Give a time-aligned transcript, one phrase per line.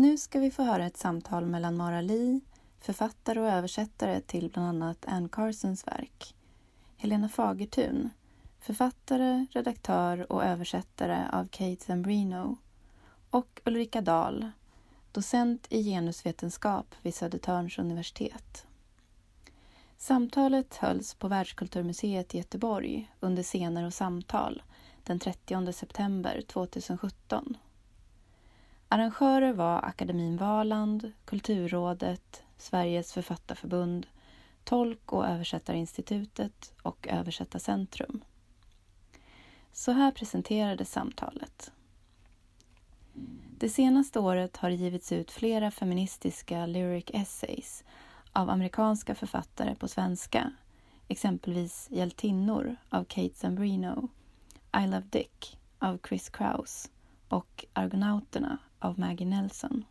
[0.00, 2.40] Nu ska vi få höra ett samtal mellan Mara Lee,
[2.80, 6.34] författare och översättare till bland annat Anne Carsons verk,
[6.96, 8.10] Helena Fagertun,
[8.60, 12.56] författare, redaktör och översättare av Kate Zambrino
[13.30, 14.50] och Ulrika Dahl,
[15.12, 18.66] docent i genusvetenskap vid Södertörns universitet.
[19.96, 24.62] Samtalet hölls på Världskulturmuseet i Göteborg under Scener och samtal
[25.04, 27.56] den 30 september 2017.
[28.92, 34.06] Arrangörer var Akademin Valand, Kulturrådet, Sveriges författarförbund,
[34.64, 38.24] Tolk och översättarinstitutet och Översättarcentrum.
[39.72, 41.72] Så här presenterades samtalet.
[43.58, 47.84] Det senaste året har det givits ut flera feministiska lyric essays
[48.32, 50.52] av amerikanska författare på svenska,
[51.08, 54.08] exempelvis Hjältinnor av Kate Zambrino,
[54.76, 56.90] I Love Dick av Chris Kraus
[57.28, 59.84] och Argonauterna av Maggie Nelson.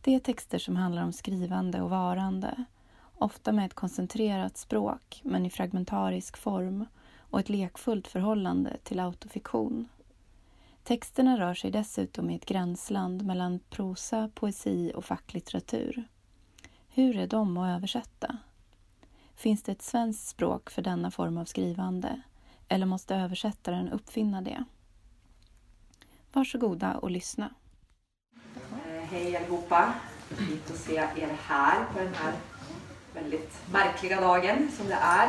[0.00, 2.64] Det är texter som handlar om skrivande och varande,
[3.14, 6.86] ofta med ett koncentrerat språk men i fragmentarisk form
[7.18, 9.88] och ett lekfullt förhållande till autofiktion.
[10.82, 16.08] Texterna rör sig dessutom i ett gränsland mellan prosa, poesi och facklitteratur.
[16.88, 18.38] Hur är de att översätta?
[19.34, 22.20] Finns det ett svenskt språk för denna form av skrivande
[22.68, 24.64] eller måste översättaren uppfinna det?
[26.32, 27.54] Varsågoda och lyssna.
[29.10, 29.92] Hej allihopa!
[30.28, 32.32] Fint att se er här på den här
[33.14, 35.28] väldigt märkliga dagen som det är.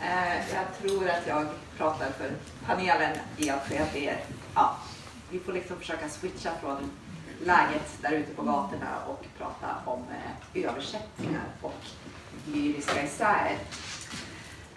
[0.00, 2.30] Eh, jag tror att jag pratar för
[2.66, 4.20] panelen i att det är,
[4.54, 4.76] ja,
[5.30, 6.90] vi får liksom försöka switcha från
[7.44, 10.04] läget där ute på gatorna och prata om
[10.54, 11.84] eh, översättningar och
[12.46, 13.58] lyriska essäer.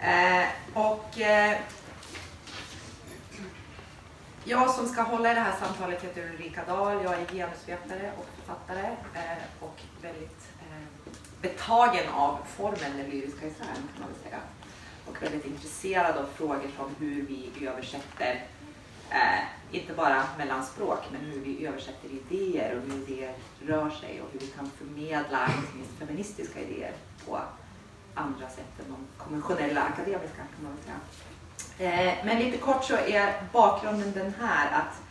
[0.00, 1.20] Eh, och
[4.44, 7.04] jag som ska hålla i det här samtalet heter Ulrika Dahl.
[7.04, 13.66] Jag är genusvetare och författare eh, och väldigt eh, betagen av formen den lyriska essän
[13.66, 14.40] kan man väl säga.
[15.06, 18.46] Och väldigt intresserad av frågor som hur vi översätter
[19.10, 19.40] eh,
[19.70, 23.34] inte bara mellan språk, men hur vi översätter idéer och hur idéer
[23.66, 26.92] rör sig och hur vi kan förmedla inte minst feministiska idéer
[27.26, 27.40] på
[28.14, 31.31] andra sätt än de konventionella akademiska kan man säga.
[31.82, 35.02] Eh, men lite kort så är bakgrunden den här att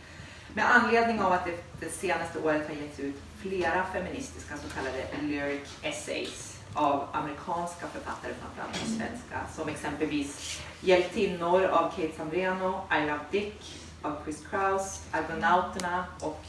[0.54, 5.04] med anledning av att det, det senaste året har getts ut flera feministiska så kallade
[5.22, 13.00] lyric essays av amerikanska författare, framförallt på svenska, som exempelvis Hjältinnor av Kate Sandreno, I
[13.00, 16.44] Love Dick av Chris Kraus, Argonauterna och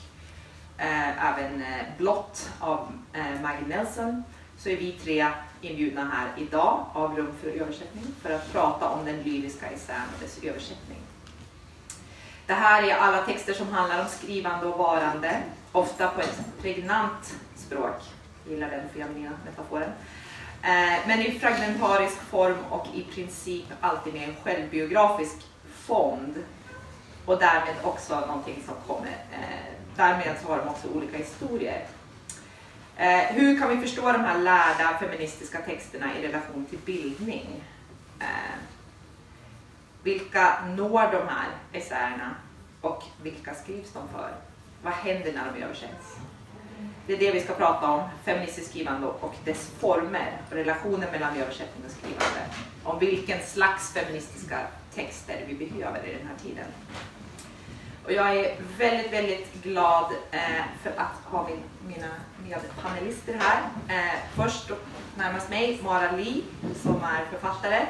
[0.78, 4.24] eh, även eh, Blott av eh, Maggie Nelson.
[4.58, 5.28] Så är vi tre
[5.64, 10.22] inbjudna här idag av Rum för översättning för att prata om den lyriska essän och
[10.22, 10.98] dess översättning.
[12.48, 17.36] Det här är alla texter som handlar om skrivande och varande, ofta på ett pregnant
[17.56, 18.02] språk.
[18.44, 19.90] Jag gillar den feminina metaforen.
[20.62, 25.36] Eh, men i fragmentarisk form och i princip alltid med en självbiografisk
[25.76, 26.36] fond
[27.26, 31.86] och därmed också någonting som kommer, eh, därmed så har de också olika historier.
[32.98, 37.64] Eh, hur kan vi förstå de här lärda feministiska texterna i relation till bildning?
[38.20, 38.56] Eh,
[40.04, 42.36] vilka når de här essäerna
[42.82, 44.32] och vilka skrivs de för?
[44.84, 46.18] Vad händer när de översätts?
[47.08, 51.86] Det är det vi ska prata om, feministiskt skrivande och dess former, relationen mellan översättning
[51.86, 52.42] och skrivande.
[52.84, 54.60] Om vilken slags feministiska
[54.96, 56.66] texter vi behöver i den här tiden.
[58.06, 62.08] Och jag är väldigt, väldigt glad eh, för att ha min, mina
[62.44, 63.62] medpanelister här.
[63.88, 64.78] Eh, först och
[65.18, 66.42] närmast mig, Mara Lee,
[66.84, 67.86] som är författare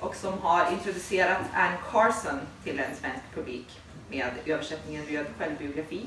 [0.00, 3.80] och som har introducerat Anne Carson till en svensk publik
[4.10, 6.06] med översättningen Röd självbiografi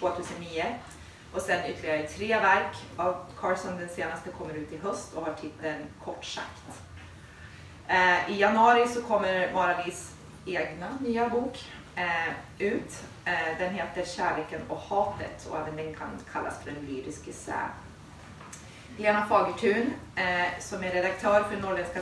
[0.00, 0.64] 2009.
[1.32, 3.76] Och sen ytterligare tre verk av Carson.
[3.78, 6.80] Den senaste kommer ut i höst och har titeln Kort sagt.
[7.88, 10.12] Eh, I januari så kommer Mara Lees
[10.46, 11.64] egna nya bok
[11.96, 13.02] eh, ut.
[13.24, 17.70] Eh, den heter Kärleken och hatet och även den kan kallas för en lyrisk essä.
[18.96, 22.00] Lena Fagertun eh, som är redaktör för norrländska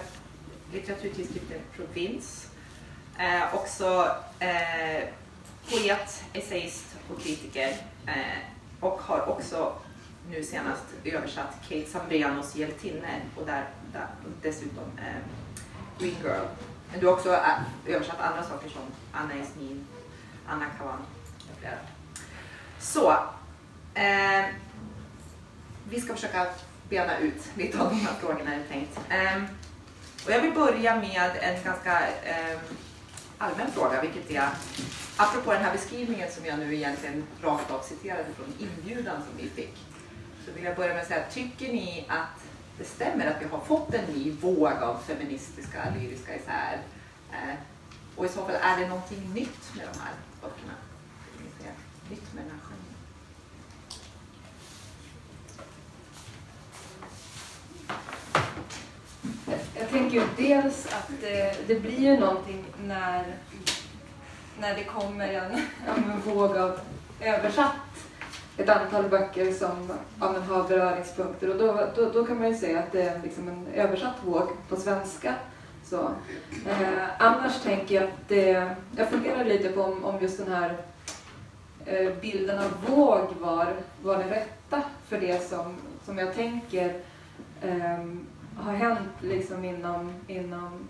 [0.72, 2.48] litteraturtidskriften Provins.
[3.18, 5.08] Eh, också eh,
[5.70, 7.68] poet, essayist och kritiker
[8.06, 8.38] eh,
[8.80, 9.72] och har också
[10.30, 14.06] nu senast översatt Kate Zambreanos Hjältinnor och där, där,
[14.42, 15.22] dessutom eh,
[15.98, 16.46] Green Girl.
[16.92, 19.86] Men du har också äh, översatt andra saker som Anna Esmin,
[20.46, 20.98] Anna Kavan
[21.52, 21.74] och flera.
[22.78, 23.10] Så,
[23.94, 24.44] eh,
[25.88, 26.46] vi ska försöka
[26.88, 29.00] bena ut lite av de här frågorna är tänkt.
[29.08, 29.42] Eh,
[30.24, 32.58] och jag vill börja med en ganska eh,
[33.38, 34.48] allmän fråga, vilket är
[35.16, 39.48] apropå den här beskrivningen som jag nu egentligen rakt av citerade från inbjudan som vi
[39.48, 39.74] fick.
[40.46, 43.60] Så vill jag börja med att säga, tycker ni att det stämmer att vi har
[43.60, 46.78] fått en ny våg av feministiska lyriska isär?
[47.32, 47.54] Eh,
[48.16, 50.72] och i så fall, är det någonting nytt med de här böckerna?
[52.10, 52.82] Nytt med den här genren?
[59.78, 63.24] Jag tänker ju dels att det, det blir ju någonting när,
[64.60, 65.52] när det kommer en,
[65.86, 66.80] en våg av
[67.20, 67.91] översatt
[68.56, 72.78] ett antal böcker som ja, har beröringspunkter och då, då, då, kan man ju säga
[72.78, 75.34] att det är liksom en översatt våg på svenska.
[75.84, 76.10] Så.
[76.66, 80.76] Eh, annars tänker jag att det, jag funderar lite på om, om just den här
[81.86, 86.94] eh, bilden av våg var, var det rätta för det som, som jag tänker
[87.62, 88.04] eh,
[88.56, 90.88] har hänt liksom inom, inom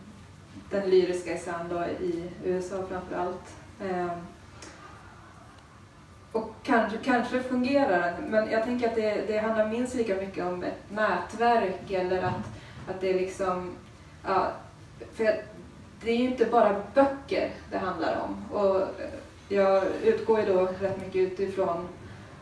[0.71, 3.55] den lyriska essän i USA framför allt.
[3.83, 4.11] Ehm,
[6.65, 10.63] Kanske, kanske fungerar den, men jag tänker att det, det handlar minst lika mycket om
[10.63, 12.47] ett nätverk eller att,
[12.89, 13.71] att det är liksom,
[14.27, 14.53] ja,
[15.15, 15.25] för
[16.05, 18.59] det är ju inte bara böcker det handlar om.
[18.59, 18.81] Och
[19.49, 21.89] jag utgår ju då rätt mycket utifrån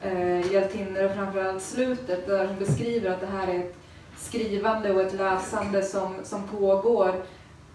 [0.02, 3.76] eh, hjältinnor och framförallt slutet där hon beskriver att det här är ett
[4.19, 7.14] skrivande och ett läsande som, som pågår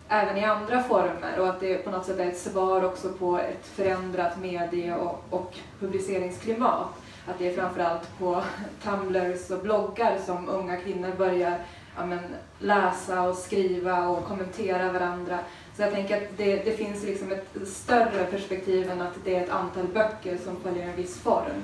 [0.09, 3.39] även i andra former och att det på något sätt är ett svar också på
[3.39, 6.87] ett förändrat medie och, och publiceringsklimat.
[7.27, 8.43] Att det är framförallt på
[8.83, 11.57] Tumblers och bloggar som unga kvinnor börjar
[11.97, 12.19] ja, men,
[12.59, 15.39] läsa och skriva och kommentera varandra.
[15.75, 19.43] Så jag tänker att det, det finns liksom ett större perspektiv än att det är
[19.43, 21.63] ett antal böcker som följer en viss form.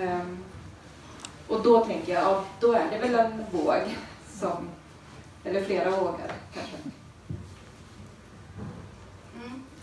[0.00, 0.38] Um,
[1.48, 3.96] och då tänker jag, ja, då är det väl en våg
[4.32, 4.68] som,
[5.44, 6.76] eller flera vågor kanske.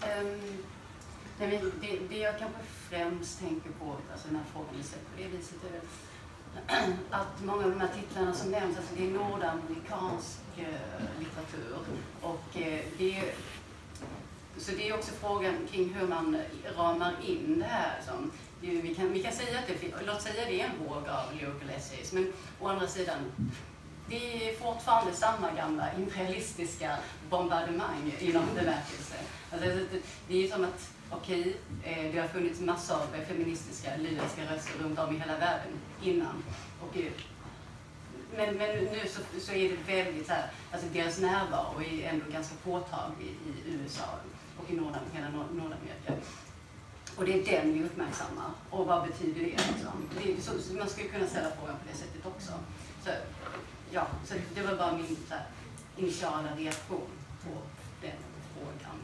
[0.07, 0.63] Ehm, um,
[1.39, 2.59] det, det, det, jag kanske
[2.89, 5.81] främst tänker på, alltså den här frågan är på det viset, är
[7.09, 11.77] att många av de här titlarna som nämns, alltså det är nordamerikansk eh, litteratur.
[12.21, 13.33] Och eh, det
[14.57, 16.37] så det är också frågan kring hur man
[16.77, 18.01] ramar in det här.
[18.05, 21.33] Som, vi, kan, vi kan säga att det, låt säga det är en våg av
[21.33, 23.17] lyrical essays, men å andra sidan,
[24.09, 26.97] det är fortfarande samma gamla imperialistiska
[27.29, 29.15] bombardemang i någon bemärkelse.
[29.51, 34.41] Alltså, det, det är som att okej, okay, det har funnits massor av feministiska lyriska
[34.53, 35.73] röster runt om i hela världen
[36.03, 36.43] innan.
[36.81, 37.11] Och, eh,
[38.37, 42.25] men, men nu så, så är det väldigt så här, alltså deras närvaro är ändå
[42.31, 44.19] ganska påtaglig i USA
[44.57, 46.13] och i Nord, hela Nordamerika.
[47.15, 48.51] Och det är den vi uppmärksammar.
[48.69, 49.45] Och vad betyder det?
[49.45, 50.09] Liksom?
[50.23, 52.51] det så man skulle kunna ställa frågan på det sättet också.
[53.03, 53.09] Så,
[53.93, 55.45] ja, så det var bara min så här,
[55.97, 57.07] initiala reaktion
[57.43, 57.49] på
[58.01, 58.11] den
[58.53, 58.99] frågan.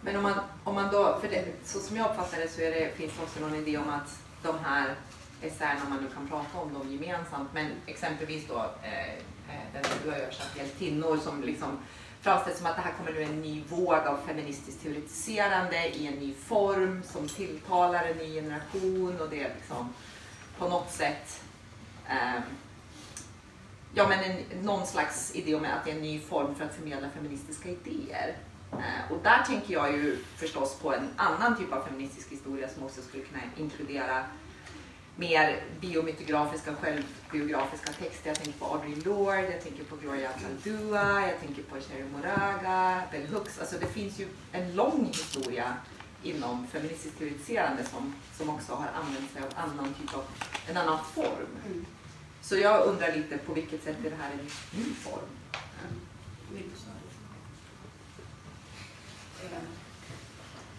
[0.00, 0.34] Men om man,
[0.64, 3.22] om man då, för det, så som jag uppfattar det så är det, finns det
[3.22, 4.94] också någon idé om att de här
[5.42, 9.82] essäerna, om man nu kan prata om dem gemensamt, men exempelvis då eh, eh den
[10.04, 11.78] du har översatt, Hjältinnor, som liksom
[12.20, 16.14] framställs som att det här kommer nu en ny våg av feministiskt teoretiserande i en
[16.14, 19.94] ny form som tilltalar en ny generation och det är liksom
[20.58, 21.42] på något sätt
[22.08, 22.42] eh,
[23.94, 26.74] ja, men en, någon slags idé om att det är en ny form för att
[26.74, 28.36] förmedla feministiska idéer.
[28.72, 32.82] Eh, och där tänker jag ju förstås på en annan typ av feministisk historia som
[32.82, 34.24] också skulle kunna inkludera
[35.16, 38.30] mer biomytografiska, självbiografiska texter.
[38.30, 43.02] Jag tänker på Audrey Lorde, jag tänker på Gloria Saldua, jag tänker på Cherry Moraga,
[43.12, 43.58] Bell Hooks.
[43.60, 45.74] Alltså det finns ju en lång historia
[46.22, 50.24] inom feministiskt teoretiserande som, som också har använt sig av annan typ av,
[50.68, 51.48] en annan form.
[51.66, 51.86] Mm.
[52.42, 55.28] Så jag undrar lite på vilket sätt är det här en ny form?
[56.52, 56.62] Mm.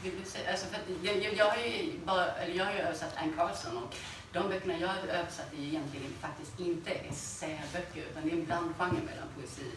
[0.03, 3.33] Eh, alltså för jag, jag, jag, har ju bara, eller jag har ju översatt Anne
[3.37, 3.95] Carlson och
[4.33, 9.05] de böckerna jag har översatt är egentligen faktiskt inte essäböcker utan det är en blandgenre
[9.05, 9.71] mellan poesi.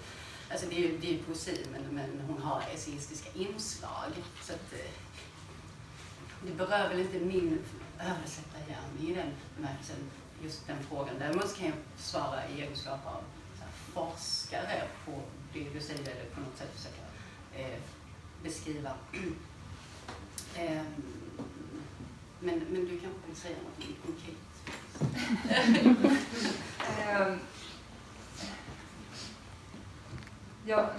[0.51, 4.13] Alltså det är, det är poesi men, men hon har essayistiska inslag.
[4.43, 4.91] Så att, eh,
[6.47, 7.59] det berör väl inte min
[8.01, 9.97] översättargärning i den bemärkelsen,
[10.45, 11.15] just den frågan.
[11.19, 13.23] Däremot kan jag svara i egenskap av
[13.61, 15.13] här, forskare på
[15.53, 17.03] det du säger eller på något sätt försöka
[17.55, 17.81] eh,
[18.43, 18.91] beskriva
[20.57, 20.87] Ehm,
[22.41, 24.37] men, men du kanske vill säga något konkret?
[27.21, 27.39] um,
[30.65, 30.91] ja,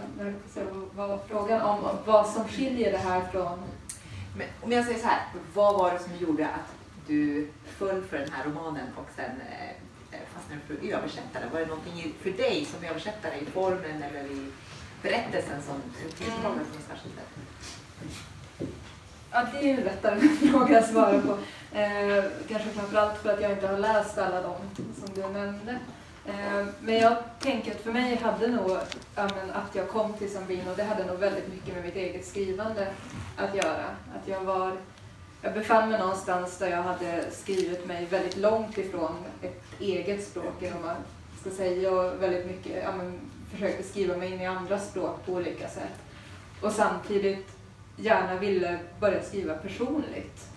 [0.96, 3.60] vad var frågan om vad som skiljer det här från?
[4.38, 6.75] Men om jag säger så här, vad var det som gjorde att
[7.08, 9.70] du föll för den här romanen och sen eh,
[10.12, 11.44] eh, fastnade för översättare.
[11.54, 14.52] Var det någonting för dig som översättare i formen eller i
[15.02, 15.82] berättelsen som
[16.18, 17.30] tillkommer från särskilt sätt?
[19.32, 21.38] Ja, det är ju lättare fråga att svara på.
[21.78, 25.80] Eh, kanske framförallt för att jag inte har läst alla de som du nämnde.
[26.26, 28.72] Eh, men jag tänker att för mig hade nog
[29.16, 32.88] ja, att jag kom till Sambino, det hade nog väldigt mycket med mitt eget skrivande
[33.38, 33.86] att göra.
[34.16, 34.72] Att jag var
[35.46, 40.54] jag befann mig någonstans där jag hade skrivit mig väldigt långt ifrån ett eget språk,
[40.60, 40.96] genom man
[41.42, 43.20] ska säga, och väldigt mycket ja, men,
[43.52, 45.94] försökte skriva mig in i andra språk på olika sätt.
[46.62, 47.48] Och samtidigt
[47.98, 50.50] gärna ville börja skriva personligt.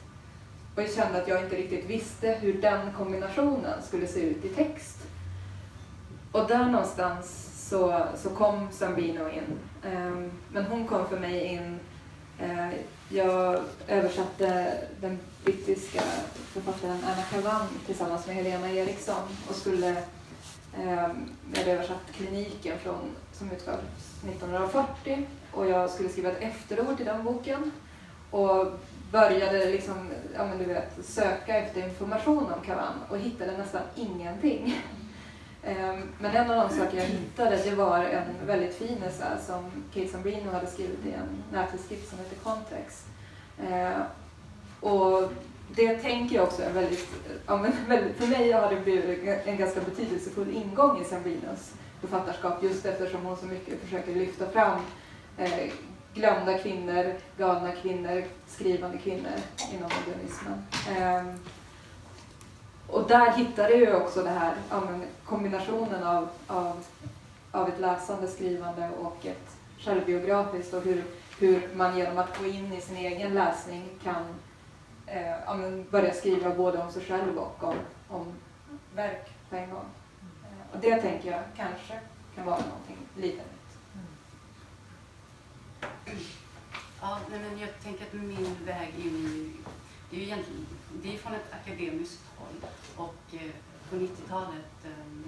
[0.75, 4.49] Och jag kände att jag inte riktigt visste hur den kombinationen skulle se ut i
[4.49, 4.99] text.
[6.33, 9.59] Och där någonstans så, så kom Sambino in.
[9.85, 11.79] Ehm, men hon kom för mig in
[12.39, 12.69] eh,
[13.09, 16.01] jag översatte den brittiska
[16.53, 19.89] författaren Anna Kavan tillsammans med Helena Eriksson och skulle
[20.79, 21.09] eh,
[21.55, 23.81] jag översatt Kliniken från, som utgavs
[24.29, 27.71] 1940 och jag skulle skriva ett efterord till den boken
[28.31, 28.67] och
[29.13, 34.83] började liksom, ja men du vet, söka efter information om Kavan och hittade nästan ingenting.
[35.65, 39.65] Ehm, men en av de saker jag hittade det var en väldigt fin essä som
[39.95, 43.07] Kate Sambrino hade skrivit i en nättidskrift som heter Context.
[43.63, 44.03] Ehm,
[44.81, 45.33] och
[45.75, 47.09] det tänker jag också är väldigt,
[48.17, 53.37] för mig har det blivit en ganska betydelsefull ingång i Sambrinos författarskap just eftersom hon
[53.37, 54.81] så mycket försöker lyfta fram
[55.39, 55.73] eh,
[56.15, 59.39] glömda kvinnor, galna kvinnor, skrivande kvinnor
[59.73, 60.63] inom modernismen.
[60.99, 61.39] Ehm,
[62.89, 64.83] och där hittade jag också det här, ja,
[65.25, 66.85] kombinationen av, av,
[67.51, 71.05] av ett läsande, skrivande och ett självbiografiskt och hur,
[71.39, 74.25] hur man genom att gå in i sin egen läsning kan
[75.07, 75.57] eh, ja,
[75.91, 77.77] börja skriva både om sig själv och om,
[78.09, 78.33] om
[78.95, 79.87] verk på en gång.
[80.43, 82.01] Eh, och det tänker jag kanske
[82.35, 83.45] kan vara någonting lite nytt.
[87.01, 89.53] Ja, men jag tänker att min väg in i...
[90.11, 90.67] Det är ju egentligen
[91.03, 92.73] det är från ett akademiskt Stockholm.
[92.97, 93.51] Och eh,
[93.91, 95.25] på 90-talet ehm,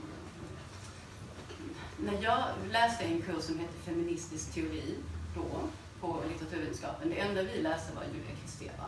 [1.98, 4.96] när jag läste en kurs som hette feministisk teori
[5.34, 5.60] då
[6.00, 8.84] på litteraturvetenskapen, det enda vi läste var Julia Kristeva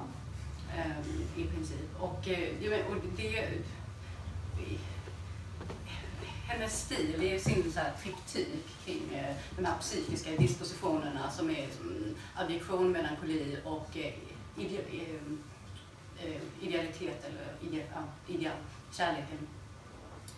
[0.77, 2.01] ehm, i princip.
[2.01, 3.49] Och, eh, och det,
[6.49, 11.67] hennes stil är sin så här triptyk kring eh, de här psykiska dispositionerna som är
[11.77, 14.15] som adjektion, melankoli och eh,
[14.59, 15.39] ehm,
[16.25, 17.87] eh, idealitet eller ide,
[18.27, 18.57] ideal
[18.93, 19.49] kärleken.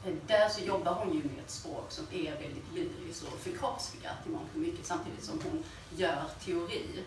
[0.06, 4.26] Eh, där så jobbar hon ju med ett språk som är väldigt lyriskt och förkroppsligat
[4.26, 5.64] i mångt och mycket samtidigt som hon
[5.96, 7.04] gör teori.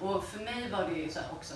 [0.00, 1.54] Och för mig var det ju så också,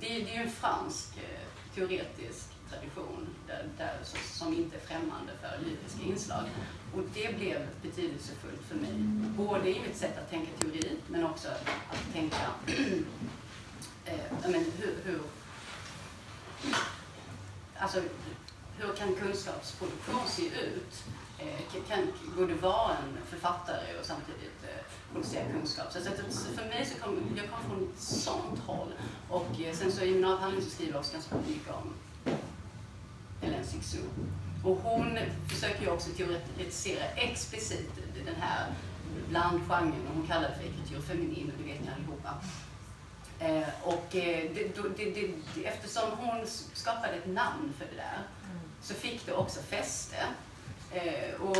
[0.00, 3.98] det, det är ju en fransk eh, teoretisk tradition där, där,
[4.32, 6.44] som inte är främmande för lyriska inslag.
[6.94, 8.92] Och det blev betydelsefullt för mig,
[9.36, 12.36] både i mitt sätt att tänka teori men också att tänka
[14.10, 15.20] eh, men hur, hur
[17.78, 18.00] alltså,
[18.78, 21.04] hur kan kunskapsproduktion se ut?
[21.38, 21.98] Eh, kan,
[22.36, 25.92] går det vara en författare och samtidigt eh, producera kunskap?
[25.92, 28.92] Så, så, för mig så kom jag kom från ett sånt håll.
[29.28, 31.94] Och eh, sen så i min avhandling så skriver jag också ganska mycket om
[33.42, 34.04] Ellen Sixou.
[34.64, 37.90] Och hon försöker ju också teoretisera explicit
[38.24, 38.66] den här
[39.28, 42.34] blandgenren, hon kallar det för ekritur feminin, och det vet ni allihopa.
[43.40, 48.60] Eh, och eh, det, det, det, eftersom hon skapade ett namn för det där mm.
[48.82, 50.16] så fick det också fäste.
[50.92, 51.56] Eh, och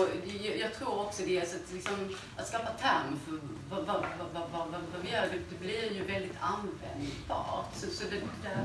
[0.60, 3.38] jag, tror också det, så att, liksom, att skapa term för
[3.70, 7.74] vad, vad, vad, vad, vi gör, det, det, blir ju väldigt användbart.
[7.74, 8.64] Så, så det, där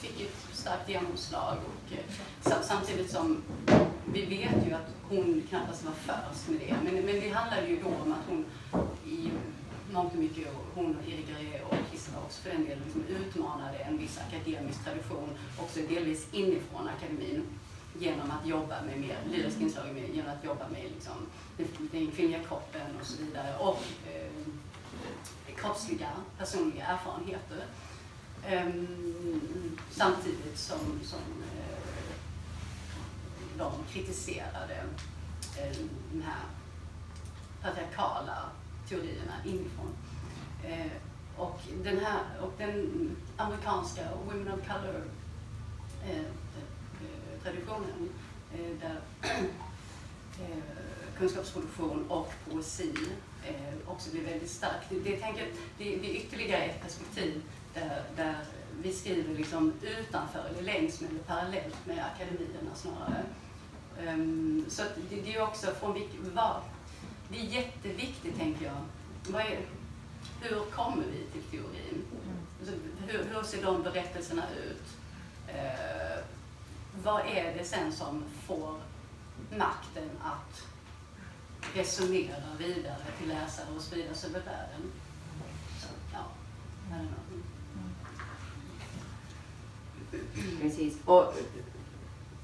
[0.00, 1.56] fick ett starkt genomslag.
[1.56, 3.42] Och, eh, samtidigt som
[4.12, 6.76] vi vet ju att hon knappast var först med det.
[6.84, 8.44] Men, men det handlade ju då om att hon
[9.06, 9.30] i
[9.92, 13.98] mångt och mycket, hon och Irigaray och Kissela också för den delen, liksom utmanade en
[13.98, 15.28] viss akademisk tradition,
[15.58, 17.42] också delvis inifrån akademin,
[17.98, 21.16] genom att jobba med mer lyriska inslag, genom att jobba med liksom,
[21.92, 24.30] den kvinnliga kroppen och så vidare, och eh,
[25.56, 27.64] kroppsliga, personliga erfarenheter.
[28.52, 31.78] Um, samtidigt som, som eh,
[33.58, 34.84] de kritiserade
[35.58, 35.76] eh,
[36.12, 36.42] den här
[37.62, 38.50] patriarkala
[38.88, 39.96] teorierna inifrån.
[40.64, 40.92] Eh,
[41.36, 45.04] och, den här, och den amerikanska Women of Color
[46.04, 48.08] eh, eh traditionen
[48.52, 49.00] eh, där
[50.40, 50.62] eh,
[51.18, 52.94] kunskapsproduktion och poesi
[53.46, 54.86] eh, också blir väldigt starkt.
[54.90, 55.46] Det, det, tänker,
[55.78, 57.42] det, det är ytterligare ett perspektiv
[57.74, 58.36] där, där
[58.82, 63.24] vi skriver liksom utanför eller längs med eller parallellt med akademierna snarare.
[64.06, 66.20] Um, så det, det är också från vilket,
[67.30, 68.84] det är jätteviktigt tänker jag.
[69.28, 69.60] Vad är,
[70.40, 72.04] hur kommer vi till teorin?
[72.60, 72.74] Alltså,
[73.06, 74.96] hur, hur ser de berättelserna ut?
[75.48, 76.24] Uh,
[77.02, 78.74] vad är det sen som får
[79.50, 80.62] makten att
[81.74, 84.92] resonera vidare till läsare och spridas över världen?
[85.80, 86.24] Så, ja,
[90.60, 90.98] Precis.
[91.04, 91.34] Och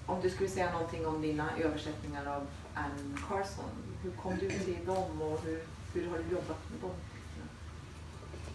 [0.06, 3.70] om du skulle säga någonting om dina översättningar av Anne Carson,
[4.04, 6.90] hur kom du till dem och hur, hur har du jobbat med dem?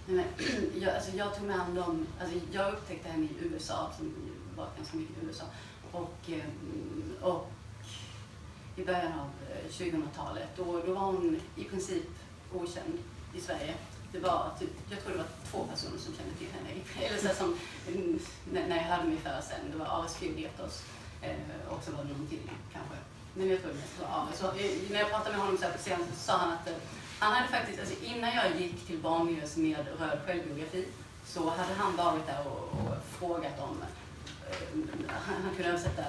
[0.06, 0.26] Men,
[0.82, 4.14] jag, alltså, jag tog med dem, alltså, jag upptäckte henne i USA, som
[4.56, 5.44] var ganska mycket i USA.
[5.92, 7.52] Och, ehm, och
[8.76, 10.48] i början av eh, 2000-talet.
[10.58, 12.10] Då, då var hon i princip
[12.54, 12.98] okänd
[13.36, 13.74] i Sverige.
[14.12, 16.70] Det var typ, jag tror det var två personer som kände till henne.
[17.08, 17.58] Eller så som,
[18.52, 20.84] när jag hörde mig för sen, det var Ares Fiodetos
[21.22, 21.36] eh,
[21.70, 22.96] och så var det någon till kanske.
[23.34, 24.38] Men jag tror det.
[24.38, 24.52] Så,
[24.94, 26.74] när jag pratade med honom så här på scenen så sa han att eh,
[27.20, 30.88] han hade faktiskt, alltså innan jag gick till Barnmiljös med röd självbiografi
[31.26, 33.78] så hade han varit där och, och frågat om
[34.50, 36.04] eh, han kunde översätta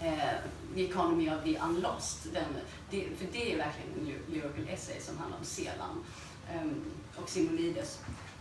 [0.00, 0.34] eh,
[0.74, 2.26] The Economy of the Unlost.
[2.32, 2.44] Den,
[2.90, 6.04] det, för det är verkligen en lyrical essay som handlar om Selan
[6.52, 8.00] eh, och Simonides.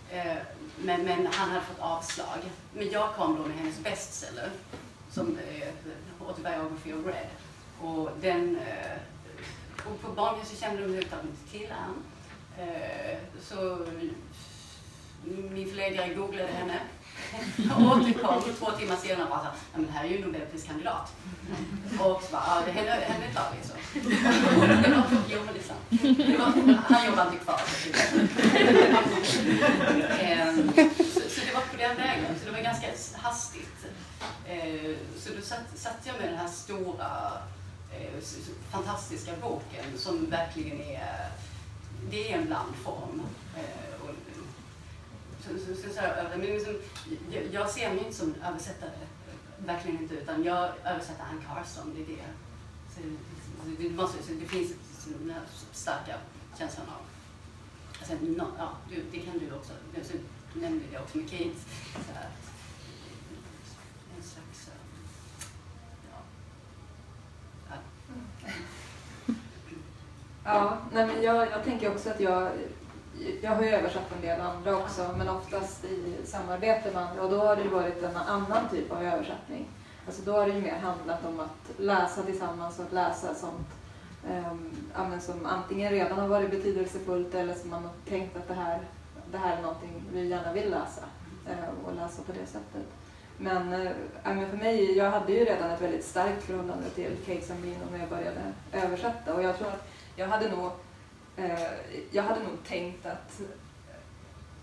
[0.10, 0.38] Eh,
[0.78, 2.40] men, men, han hade fått avslag.
[2.74, 4.50] Men jag kom då med hennes bestseller
[5.16, 5.72] som är
[6.28, 7.30] Autobiography of Red.
[7.82, 8.98] Och den, eh,
[9.86, 12.04] och på barnhuset kände de överhuvudtaget inte till Ann.
[12.58, 13.86] Eh, så
[15.26, 16.80] min förläggare googlade henne
[17.76, 21.14] och återkom två timmar senare och bara sa att men det här är ju Nobelpriskandidat.
[22.00, 23.74] Och så bara, ja det henne, henne tar vi så.
[24.82, 25.80] Det var, jo men det är sant.
[26.28, 27.62] Det var, han jobbar inte kvar.
[30.20, 33.55] Ehm, så, så det var på den vägen, så det var ganska hastigt.
[34.48, 37.32] Eh, så då satt, satt jag med den här stora,
[37.92, 38.24] eh,
[38.72, 41.30] fantastiska boken som verkligen är,
[42.12, 43.22] det är en blandform.
[43.58, 43.86] Eh,
[45.46, 46.74] så, så, så, men liksom,
[47.32, 48.92] jag, jag ser mig inte som översättare,
[49.58, 52.24] verkligen inte, utan jag översätter Ann Carson, det är det.
[52.96, 53.02] Så,
[53.80, 54.72] det, måste, så det finns
[55.06, 56.18] den här starka
[56.58, 57.02] känslan av,
[58.00, 58.78] alltså, no, ja,
[59.12, 59.74] det kan du också,
[60.54, 61.60] Du nämnde det också med Kate,
[61.94, 62.30] så här,
[64.18, 64.70] en slags,
[66.12, 67.76] ja,
[70.44, 70.78] ja.
[70.94, 72.52] Nej men jag, jag tänker också att jag
[73.42, 77.30] jag har ju översatt en del andra också, men oftast i samarbete med andra och
[77.30, 79.68] då har det ju varit en annan typ av översättning.
[80.06, 83.68] Alltså då har det ju mer handlat om att läsa tillsammans och att läsa sånt
[84.30, 88.80] um, som antingen redan har varit betydelsefullt eller som man har tänkt att det här,
[89.32, 91.02] det här är någonting vi gärna vill läsa
[91.50, 92.86] uh, och läsa på det sättet.
[93.38, 97.86] Men, äh, för mig, jag hade ju redan ett väldigt starkt förhållande till Kate Sambino
[97.92, 100.72] när jag började översätta och jag tror att jag hade nog
[101.38, 101.70] Eh,
[102.12, 103.42] jag hade nog tänkt att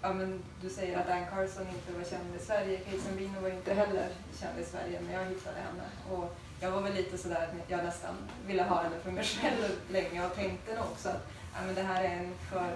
[0.02, 2.78] ja, men du säger att Ann Carson inte var känd i Sverige.
[2.78, 4.08] Kate Sambino var inte heller
[4.40, 5.82] känd i Sverige när jag hittade henne.
[6.10, 8.14] Och jag var väl lite sådär att jag nästan
[8.46, 11.82] ville ha henne för mig själv länge och tänkte nog också att ja, men det
[11.82, 12.74] här är en för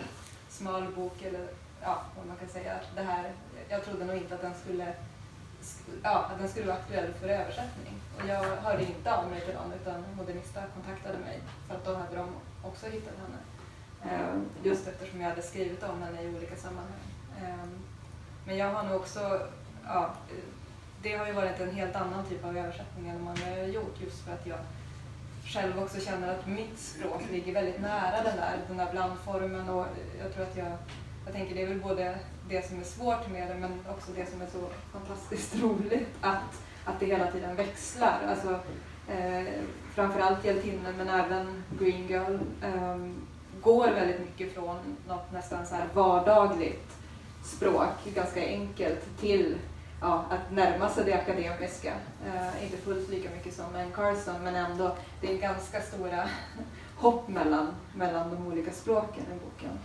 [0.48, 1.48] smal bok eller
[1.82, 2.80] ja, vad man kan säga.
[2.94, 3.32] Det här,
[3.68, 4.94] jag trodde nog inte att den skulle
[6.02, 7.94] ja, att den skulle vara aktuell för översättning.
[8.16, 11.94] Och jag hörde inte av mig till någon utan Modernista kontaktade mig för att då
[11.94, 12.28] hade de
[12.62, 13.38] också hittat henne.
[14.02, 17.06] Ehm, just eftersom jag hade skrivit om henne i olika sammanhang.
[17.42, 17.78] Ehm,
[18.46, 19.48] men jag har nog också,
[19.84, 20.14] ja,
[21.02, 24.24] det har ju varit en helt annan typ av översättning än man har gjort just
[24.24, 24.58] för att jag
[25.44, 29.86] själv också känner att mitt språk ligger väldigt nära den där, den där blandformen och
[30.18, 30.72] jag tror att jag,
[31.24, 34.30] jag tänker det är väl både det som är svårt med det men också det
[34.30, 38.20] som är så fantastiskt roligt att, att det hela tiden växlar.
[38.28, 38.58] Alltså,
[39.08, 39.44] eh,
[39.94, 42.38] framförallt hjältinnen men även Green Girl.
[42.62, 42.96] Eh,
[43.62, 44.76] går väldigt mycket från
[45.08, 46.96] något nästan så här vardagligt
[47.44, 49.56] språk, ganska enkelt, till
[50.00, 51.92] ja, att närma sig det akademiska.
[52.26, 56.28] Eh, inte fullt lika mycket som en Carson, men ändå, det är ganska stora
[56.96, 59.78] hopp mellan, mellan de olika språken i boken.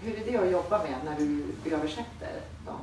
[0.00, 2.80] Hur är det att jobba med när du översätter dem?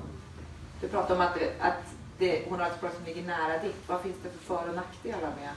[0.81, 1.83] Du pratar om att, att
[2.17, 3.87] det, hon har ett språk som ligger nära ditt.
[3.87, 5.49] Vad finns det för för och nackdelar med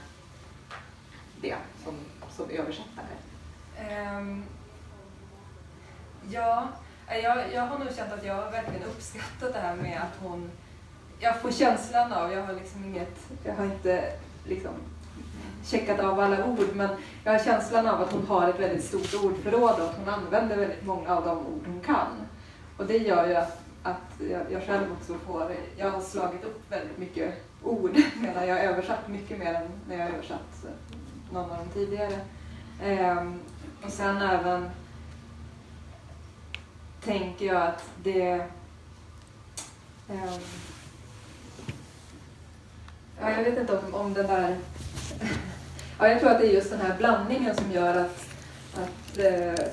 [1.41, 1.95] det som
[2.39, 3.15] som översättare?
[4.17, 4.43] Um,
[6.29, 6.67] ja,
[7.07, 10.29] eh, jag, jag har nog känt att jag har verkligen uppskattat det här med att
[10.29, 10.51] hon...
[11.19, 14.13] Jag får känslan av, jag har liksom inget, jag har inte
[14.45, 14.71] liksom
[15.63, 16.89] checkat av alla ord, men
[17.23, 20.57] jag har känslan av att hon har ett väldigt stort ordförråd och att hon använder
[20.57, 22.07] väldigt många av de ord hon kan.
[22.77, 26.71] Och det gör ju att, att jag, jag själv också får, jag har slagit upp
[26.71, 30.65] väldigt mycket ord medan jag har översatt mycket mer än när jag har översatt
[31.31, 32.19] någon av de tidigare.
[32.83, 33.39] Ehm,
[33.85, 34.69] och sen även
[37.03, 38.31] tänker jag att det
[40.09, 40.41] ehm,
[43.21, 44.57] ja, jag vet inte om, om den där
[45.99, 48.25] ja, jag tror att det är just den här blandningen som gör att,
[48.73, 49.65] att eh,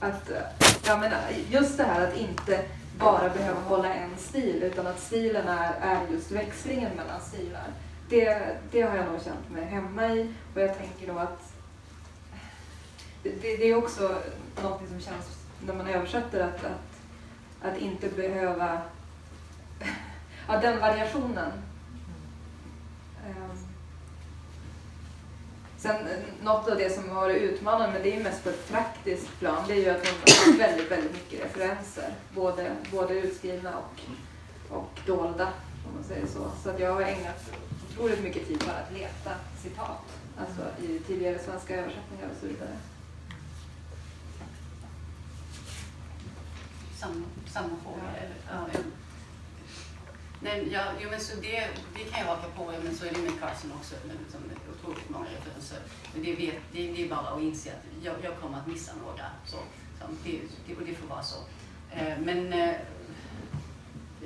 [0.00, 0.30] att
[0.86, 1.12] ja, men
[1.50, 2.64] just det här att inte
[2.98, 7.66] bara behöva hålla en stil utan att stilen är, är just växlingen mellan stilar.
[8.08, 11.52] Det, det har jag nog känt mig hemma i och jag tänker nog att
[13.22, 14.18] det, det är också
[14.62, 17.00] något som känns när man översätter att, att,
[17.62, 18.82] att inte behöva
[20.48, 21.52] ja, den variationen.
[23.26, 23.58] Um,
[25.84, 26.08] Sen
[26.42, 29.64] något av det som har varit utmanande, men det är mest på ett praktiskt plan,
[29.68, 32.14] det är ju att man har väldigt, väldigt mycket referenser.
[32.34, 34.00] Både, både utskrivna och,
[34.76, 35.52] och dolda,
[35.86, 36.50] om man säger så.
[36.62, 37.50] Så att jag har ägnat
[37.90, 39.30] otroligt mycket tid bara att leta
[39.62, 40.02] citat,
[40.38, 42.76] alltså i tidigare svenska översättningar och så vidare.
[47.00, 48.02] Samma, samma fråga?
[48.50, 48.80] Ja.
[50.44, 53.22] Nej, ja, jo, men så det, det kan jag haka på, men så är det
[53.22, 54.40] med Carson också, liksom,
[54.72, 55.78] otroligt många referenser.
[56.14, 58.92] Men det, vet, det, det är bara att inse att jag, jag kommer att missa
[59.06, 59.26] några.
[59.44, 59.56] Så,
[59.98, 61.36] så det, det, och det får vara så.
[61.90, 62.74] Eh, men eh,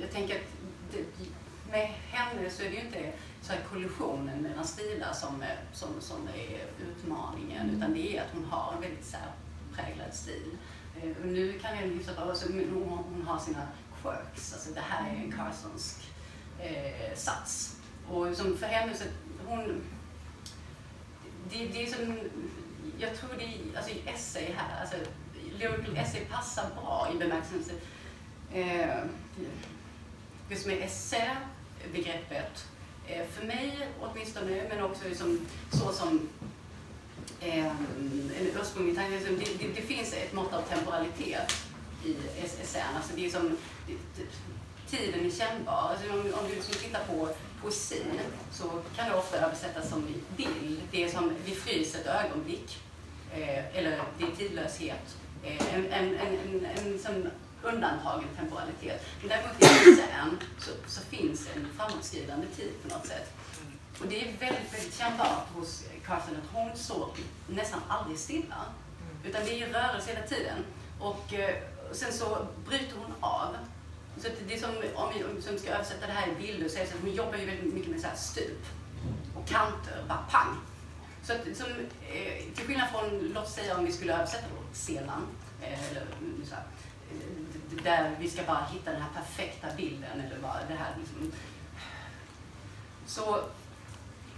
[0.01, 0.45] jag tänker att
[0.91, 1.05] det,
[1.71, 6.27] med henne så är det ju inte så här kollisionen mellan stilar som, som, som
[6.27, 7.75] är utmaningen, mm.
[7.75, 10.57] utan det är att hon har en väldigt särpräglad stil.
[11.01, 13.67] Eh, och nu kan jag hyfsat bra, alltså, hon, hon har sina
[14.01, 15.95] quirks, alltså det här är en Carsonsk
[16.59, 17.75] eh, sats.
[18.09, 19.03] Och som för henne så
[19.47, 19.81] hon...
[21.49, 22.19] Det, det är som,
[22.97, 24.95] jag tror det är, alltså i essay här, alltså
[25.59, 27.75] lyrical essay passar bra i bemärkelsen
[28.53, 29.03] eh,
[30.49, 32.65] just med essä-begreppet,
[33.07, 36.29] eh, för mig åtminstone, men också liksom, så som
[37.41, 41.68] eh, en ursprunglig tanke, liksom, det, det, det finns ett mått av temporalitet
[42.05, 42.95] i essän.
[42.95, 43.57] Alltså det är som,
[44.89, 45.73] tiden är kännbar.
[45.73, 47.29] Alltså om, om du liksom tittar på
[47.61, 48.03] poesi
[48.51, 48.63] så
[48.95, 50.07] kan det ofta översättas som
[50.37, 50.81] bild.
[50.91, 52.77] Det är som vi fryser ett ögonblick.
[53.33, 55.15] Eh, eller det är tidlöshet.
[55.43, 57.31] Eh, en, en, en, en, en
[57.63, 59.05] undantagen temporalitet.
[59.19, 63.33] Men däremot i essän så, så finns en framåtskridande tid på något sätt.
[64.01, 67.09] Och det är väldigt, väldigt kännbart hos Carson att hon står
[67.47, 68.65] nästan aldrig stilla.
[69.25, 70.65] Utan det är ju rörelse hela tiden.
[70.99, 71.33] Och,
[71.89, 73.55] och sen så bryter hon av.
[74.17, 76.81] Så det är som om vi som ska översätta det här i bilder så är
[76.81, 78.65] det så att hon jobbar ju väldigt mycket med så stup
[79.35, 80.57] och kanter, bara pang.
[81.23, 81.67] Så att, som,
[82.07, 85.27] eh, till skillnad från, låt säga om vi skulle översätta då Zeeland,
[85.61, 86.63] eh, eller mm, så här,
[87.11, 91.31] eh, där vi ska bara hitta den här perfekta bilden eller bara det här liksom.
[93.07, 93.43] Så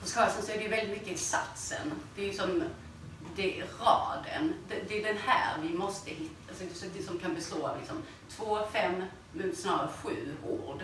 [0.01, 1.91] hos Sjösen så är det väldigt mycket satsen.
[2.15, 2.63] Det är som
[3.35, 4.53] det är raden.
[4.69, 7.97] Det, det, är den här vi måste hitta, alltså det som kan bestå av liksom
[8.29, 9.03] två, fem,
[9.55, 10.83] snarare sju ord.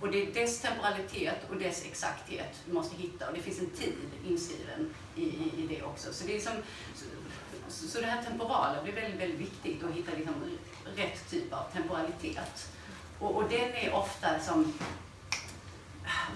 [0.00, 3.70] Och det är dess temporalitet och dess exakthet vi måste hitta och det finns en
[3.70, 3.94] tid
[4.28, 6.12] inskriven i, i, i det också.
[6.12, 6.52] Så det, är liksom,
[6.94, 7.08] som,
[7.68, 10.34] så, så, det här temporala blir väldigt, väldigt viktigt att hitta liksom
[10.96, 12.72] rätt typ av temporalitet.
[13.18, 14.72] Och, och den är ofta som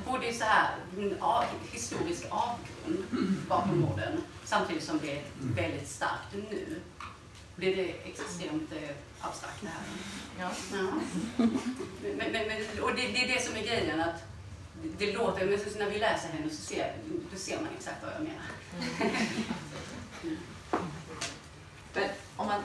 [0.06, 1.16] både så här, en
[1.72, 6.80] historisk avgrund bakom orden samtidigt som det är väldigt starkt nu.
[7.56, 9.82] Blir det extremt eh, abstrakt det här?
[10.40, 10.50] Ja.
[10.72, 11.00] ja.
[12.02, 14.22] Men, men, men, och det, det, är det som är grejen, att
[14.98, 16.96] det låter, men när vi läser henne så ser,
[17.32, 18.46] då ser man exakt vad jag menar.
[20.22, 20.36] Mm.
[21.94, 22.62] Men om man...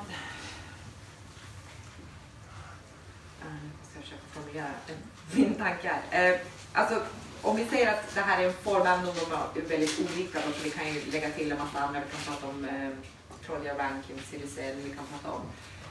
[3.39, 4.67] Jag ska försöka formulera
[5.31, 6.41] min tanke här.
[6.73, 7.01] Alltså,
[7.41, 10.39] om vi säger att det här är en form, även om de är väldigt olika,
[10.45, 11.99] då, så vi kan ju lägga till en massa andra.
[11.99, 12.89] Vi kan prata om eh,
[13.45, 15.41] Claudia Rankin, Cyril vi kan prata om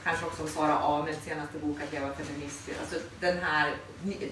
[0.03, 2.79] kanske också om Sara Ahmeds senaste bok Att leva feministiskt.
[2.81, 3.73] Alltså den här,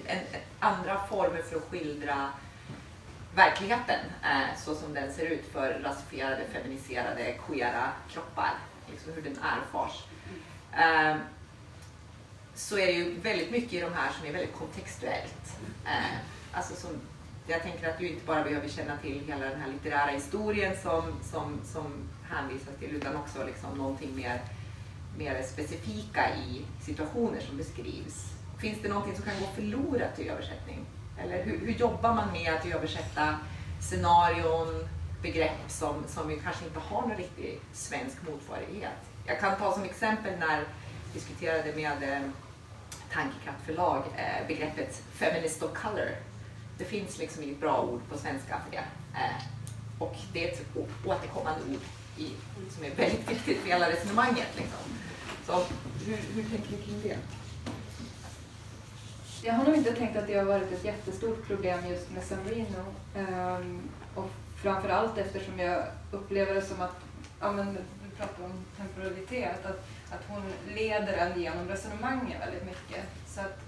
[0.06, 0.18] en,
[0.58, 2.30] andra former för att skildra
[3.34, 8.54] verkligheten eh, så som den ser ut för rasifierade, feminiserade, queera kroppar.
[8.90, 10.04] Liksom hur den erfars.
[10.72, 11.16] Eh,
[12.54, 15.58] så är det ju väldigt mycket i de här som är väldigt kontextuellt.
[15.86, 16.18] Eh,
[16.52, 16.90] alltså som,
[17.46, 21.02] jag tänker att du inte bara behöver känna till hela den här litterära historien som,
[21.22, 21.92] som, som
[22.30, 24.40] hänvisas till utan också liksom någonting mer,
[25.18, 28.32] mer specifika i situationer som beskrivs.
[28.58, 30.86] Finns det någonting som kan gå förlorat i översättning?
[31.18, 33.38] Eller hur, hur jobbar man med att översätta
[33.80, 34.88] scenarion,
[35.22, 38.98] begrepp som, som ju kanske inte har någon riktig svensk motsvarighet?
[39.26, 40.64] Jag kan ta som exempel när
[41.12, 42.30] diskuterade med eh,
[43.12, 46.08] Tankekraft förlag eh, begreppet feminist of color.
[46.78, 48.84] Det finns liksom inget bra ord på svenska för det.
[49.18, 49.42] Eh,
[49.98, 50.66] och det är ett
[51.04, 51.80] återkommande ord
[52.16, 52.32] i,
[52.70, 54.48] som är väldigt viktigt för hela resonemanget.
[54.56, 54.78] Liksom.
[55.46, 55.64] Så
[56.06, 57.16] hur, hur tänker du kring det?
[59.42, 62.38] Jag har nog inte tänkt att det har varit ett jättestort problem just med San
[62.44, 62.84] Marino.
[63.16, 63.80] Um, ehm,
[64.14, 64.30] och
[64.62, 66.96] framförallt eftersom jag upplever det som att,
[67.40, 70.42] ja men du pratar om temporalitet, att, att hon
[70.74, 73.04] leder en genom resonemangen väldigt mycket.
[73.26, 73.58] Så att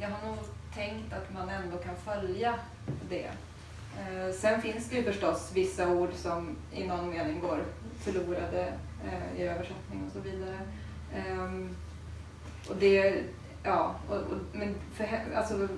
[0.00, 0.38] jag har nog
[0.74, 2.54] tänkt att man ändå kan följa
[3.08, 3.30] det.
[3.98, 7.64] Eh, sen finns det ju förstås vissa ord som i någon mening går
[7.98, 8.72] förlorade
[9.04, 10.58] eh, i översättning och så vidare.
[11.14, 11.76] Ehm,
[12.70, 13.22] och det,
[13.62, 15.06] ja, och, och, men för,
[15.36, 15.68] alltså,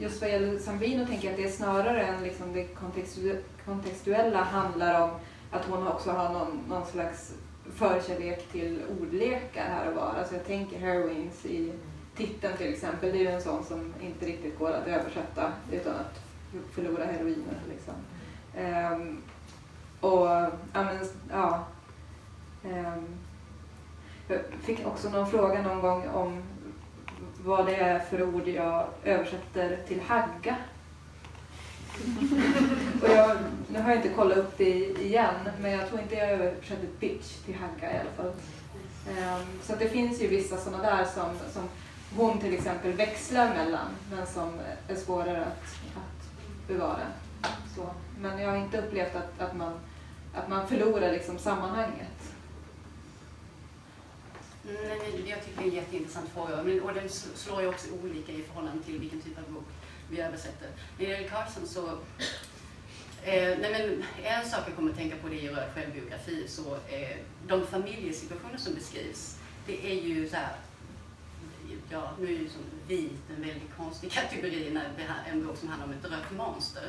[0.00, 4.42] just vad gäller Sambino tänker jag att det är snarare än liksom det kontextu, kontextuella
[4.42, 5.10] handlar om
[5.50, 7.34] att hon också har någon, någon slags
[7.74, 10.14] förkärlek till ordlekar här och var.
[10.18, 11.72] Alltså jag tänker heroines i
[12.16, 15.94] titeln till exempel, det är ju en sån som inte riktigt går att översätta utan
[15.96, 16.20] att
[16.74, 17.60] förlora heroiner.
[17.68, 17.94] Liksom.
[18.58, 19.22] Um,
[20.00, 20.98] och ja, men,
[21.30, 21.66] ja
[22.64, 23.06] um,
[24.28, 26.42] jag fick också någon fråga någon gång om
[27.44, 30.56] vad det är för ord jag översätter till hagga.
[33.02, 33.36] och jag,
[33.68, 37.36] nu har jag inte kollat upp det igen, men jag tror inte jag översätter bitch
[37.44, 38.32] till hagga i alla fall.
[39.08, 41.62] Um, så det finns ju vissa sådana där som, som
[42.16, 45.64] hon till exempel växlar mellan, men som är svårare att,
[45.96, 47.06] att bevara.
[47.76, 47.90] Så.
[48.20, 49.72] Men jag har inte upplevt att, att, man,
[50.34, 52.34] att man förlorar liksom sammanhanget.
[54.68, 56.82] Mm, nej, jag tycker det är en jätteintressant fråga.
[56.82, 59.68] och den slår ju också olika i förhållande till vilken typ av bok
[60.10, 60.68] vi översätter.
[60.98, 61.88] När det gäller Carson så...
[63.24, 66.74] Eh, nej men, en sak jag kommer att tänka på det i rör självbiografi, så
[66.74, 70.56] eh, de familjesituationer som beskrivs, det är ju så här,
[71.92, 75.46] ja, nu är ju som vit en väldigt konstig kategori när det här är en
[75.46, 76.84] bok som handlar om ett rött monster.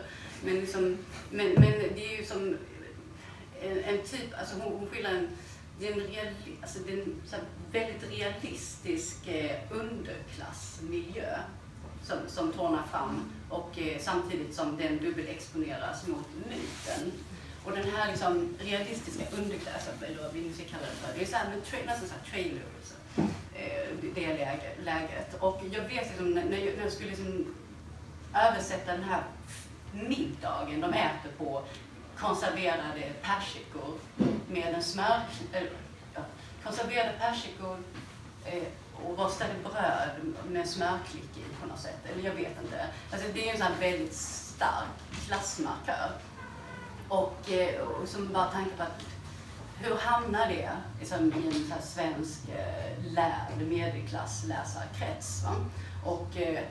[0.46, 0.98] Men, liksom,
[1.32, 2.58] men, men det är ju som
[3.62, 5.28] en, en typ, alltså hon, hon skildrar en
[5.80, 7.22] det är en, reali, alltså det är en
[7.72, 11.38] väldigt realistisk eh, underklassmiljö
[12.04, 17.12] som, som tornar fram och eh, samtidigt som den dubbelexponeras mot myten.
[17.66, 21.24] Och den här liksom, realistiska underklassen, eller vad vi nu ska kalla det för, det
[21.24, 24.28] är så här, tra nästan så här trailers, Eh, det
[24.84, 25.34] läget.
[25.40, 27.56] Och jag vet liksom, när, jag, när jag skulle liksom
[28.34, 29.24] översätta den här
[29.94, 31.64] middagen de äter på
[32.18, 34.00] konserverade persikor
[34.48, 35.22] med en smör,
[35.54, 35.64] äh,
[36.14, 36.22] ja,
[36.64, 37.78] konserverade persikor
[38.46, 38.64] äh,
[39.06, 42.00] och rostade bröd med smörklick i på något sätt.
[42.12, 42.88] Eller jag vet inte.
[43.12, 44.88] Alltså, det är en sån här väldigt stark
[45.28, 46.12] klassmarkör.
[47.08, 49.13] Och, eh, och som bara tanke på att
[49.84, 50.70] hur hamnar det
[51.00, 55.44] liksom, i en så svensk eh, lärd medelklassläsarkrets?
[55.44, 55.56] Va?
[56.06, 56.64] Och, eh,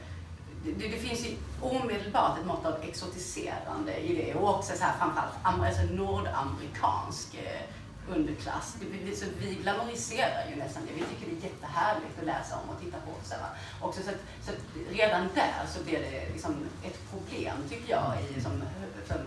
[0.64, 4.98] det, det, finns ju omedelbart ett mått av exotiserande i det och också så här,
[4.98, 7.62] framförallt alltså nordamerikansk eh,
[8.16, 8.76] underklass.
[8.80, 10.92] Det, så vi glamoriserar ju nästan det.
[10.92, 13.12] Vi tycker det är jättehärligt att läsa om och titta på.
[13.24, 13.34] Så,
[13.80, 14.58] Också så, att, så att
[14.90, 18.62] redan där så blir det liksom ett problem, tycker jag, i som,
[19.06, 19.24] för,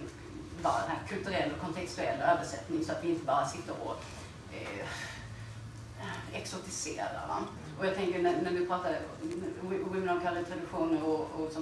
[0.65, 3.97] bara den här kulturell och kontextuell översättning så att vi inte bara sitter och
[4.51, 4.87] eh,
[6.33, 7.27] exotiserar.
[7.27, 7.39] Va?
[7.79, 8.99] Och jag tänker när, när du pratar
[9.61, 11.59] Women of Color traditioner och, och så,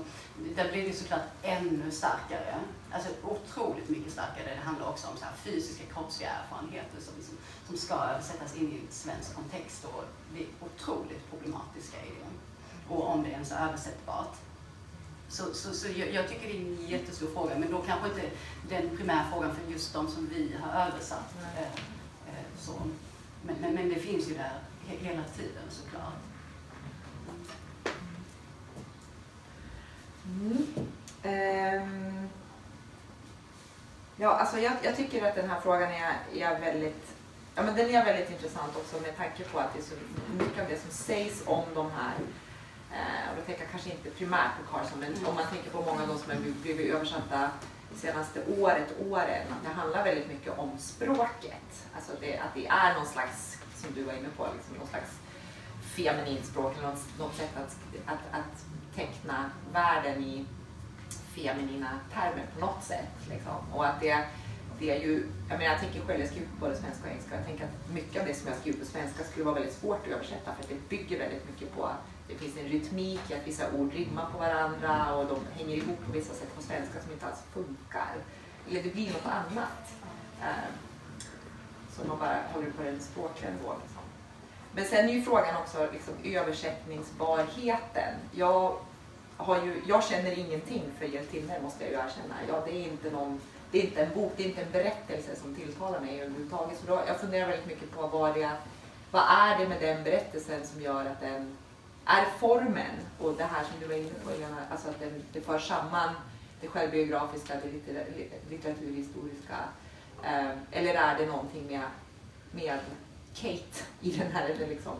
[0.56, 2.56] där blir det såklart ännu starkare.
[2.92, 4.56] Alltså otroligt mycket starkare.
[4.56, 7.38] Det handlar också om så här fysiska kroppsliga erfarenheter som, som,
[7.68, 10.04] som ska översättas in i en svensk kontext och
[10.38, 12.32] är otroligt problematiska i det.
[12.94, 14.36] Och om det ens är översättbart.
[15.34, 18.22] Så, så, så jag, jag, tycker det är en jättestor fråga, men då kanske inte
[18.70, 21.34] den primära frågan för just de som vi har översatt.
[21.56, 22.72] Eh, eh, så.
[23.42, 26.14] Men, men, men det finns ju där hela tiden såklart.
[30.26, 30.68] Mm.
[31.24, 32.30] Um,
[34.18, 37.14] ja, alltså jag, jag, tycker att den här frågan är, är väldigt
[37.56, 39.96] Ja, men den är väldigt intressant också med tanke på att det är så
[40.34, 42.14] mycket av det som sägs om de här
[42.94, 45.26] Eh, och jag tänker kanske inte primärt på Carson, men mm.
[45.26, 47.50] om man tänker på många av de som har blivit översatta
[47.92, 51.88] det senaste året, åren, att det handlar väldigt mycket om språket.
[51.96, 55.12] Alltså det, att det är någon slags som du var inne på, liksom någon slags
[55.84, 60.46] feminint språk eller något, något sätt att, att, att teckna världen i
[61.36, 63.30] feminina termer på något sätt.
[63.30, 63.56] Liksom.
[63.74, 64.26] Och att det,
[64.80, 67.36] det är ju, jag menar jag tänker själv, jag skriver på både svenska och engelska,
[67.36, 70.08] jag tänker att mycket av det som jag skriver på svenska skulle vara väldigt svårt
[70.08, 71.90] att översätta för det bygger väldigt mycket på
[72.28, 76.06] det finns en rytmik i att vissa ord rimmar på varandra och de hänger ihop
[76.06, 78.16] på vissa sätt på svenska som inte alls funkar.
[78.70, 79.94] Eller det blir något annat.
[80.42, 80.70] Eh,
[81.96, 83.76] så man bara håller på den språkliga nivån.
[83.84, 84.02] Liksom.
[84.76, 88.14] Men sen är ju frågan också liksom, översättningsbarheten.
[88.32, 88.78] Jag,
[89.38, 92.36] har ju, jag känner ingenting för hjältinnor måste jag ju erkänna.
[92.48, 95.36] Ja, det, är inte någon, det är inte en bok, det är inte en berättelse
[95.36, 96.80] som tilltalar mig överhuvudtaget.
[96.80, 98.50] Så då, jag funderar väldigt mycket på vad, det,
[99.12, 101.58] vad är det med den berättelsen som gör att den
[102.06, 105.42] är formen och det här som du var inne på Elena, alltså att det, det
[105.42, 106.16] för samman
[106.62, 107.72] det självbiografiska, det
[108.50, 109.58] litteraturhistoriska.
[110.24, 111.88] Eh, eller är det någonting med,
[112.52, 112.80] med
[113.36, 114.96] Kate i den här eller liksom,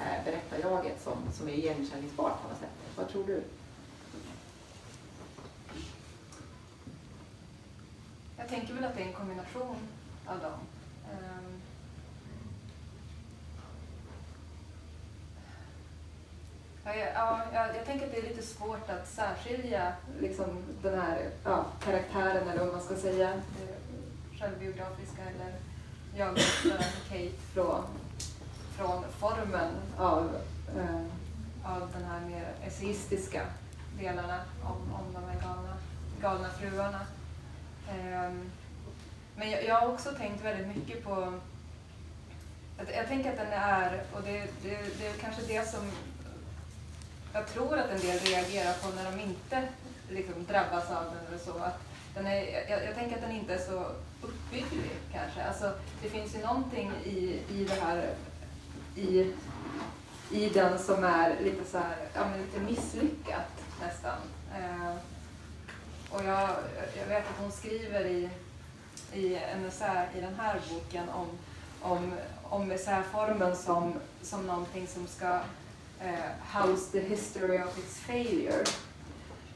[0.00, 2.96] eh, berättarjaget som, som är igenkänningsbart på något sätt?
[2.96, 3.42] Vad tror du?
[8.36, 9.76] Jag tänker väl att det är en kombination
[10.26, 10.60] av dem.
[11.10, 11.60] Um,
[16.84, 20.46] ja, ja, jag, jag tänker att det är lite svårt att särskilja liksom,
[20.82, 25.54] den här ja, karaktären, eller vad man ska säga, eh, självbiografiska eller
[26.16, 26.36] jag
[27.08, 27.84] Kate från,
[28.76, 30.36] från formen av,
[30.76, 31.04] eh,
[31.64, 33.42] av den här mer essayistiska
[33.98, 35.76] delarna om, om de här galna,
[36.20, 37.00] galna fruarna.
[37.88, 38.32] Eh,
[39.36, 41.40] men jag, jag, har också tänkt väldigt mycket på...
[42.78, 45.90] Att jag tänker att den är, och det, det, det är kanske det som
[47.34, 49.68] jag tror att en del reagerar på när de inte
[50.08, 51.26] liksom, drabbas av den.
[51.28, 51.58] Eller så.
[51.58, 51.80] Att
[52.14, 53.86] den är, jag, jag, tänker att den inte är så
[54.22, 55.44] uppbygglig kanske.
[55.44, 58.14] Alltså, det finns ju någonting i, i det här,
[58.96, 59.32] i,
[60.30, 64.18] i den som är lite, så här, ja, men lite misslyckat nästan.
[64.56, 64.94] Eh,
[66.10, 66.50] och jag,
[66.98, 68.30] jag vet att hon skriver i,
[69.12, 71.28] i en essä i den här boken om,
[71.80, 75.40] om, om essäformen som, som någonting som ska
[76.04, 78.64] uh, How's the history of its failure.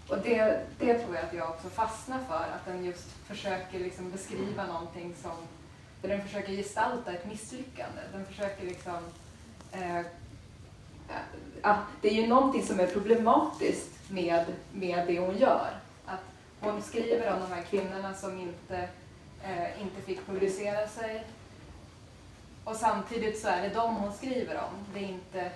[0.08, 4.10] Och det, det tror jag att jag också fastnar för, att den just försöker liksom
[4.10, 5.36] beskriva någonting som,
[6.02, 8.00] där den försöker gestalta ett misslyckande.
[8.12, 8.98] Den försöker liksom,
[9.72, 10.00] eh,
[11.62, 15.70] ja, det är ju någonting som är problematiskt med, med det hon gör.
[16.06, 16.20] Att
[16.60, 18.88] Hon skriver om de här kvinnorna som inte,
[19.44, 21.24] eh, inte fick publicera sig.
[22.64, 24.84] Och samtidigt så är det dem hon skriver om.
[24.94, 25.50] Det är inte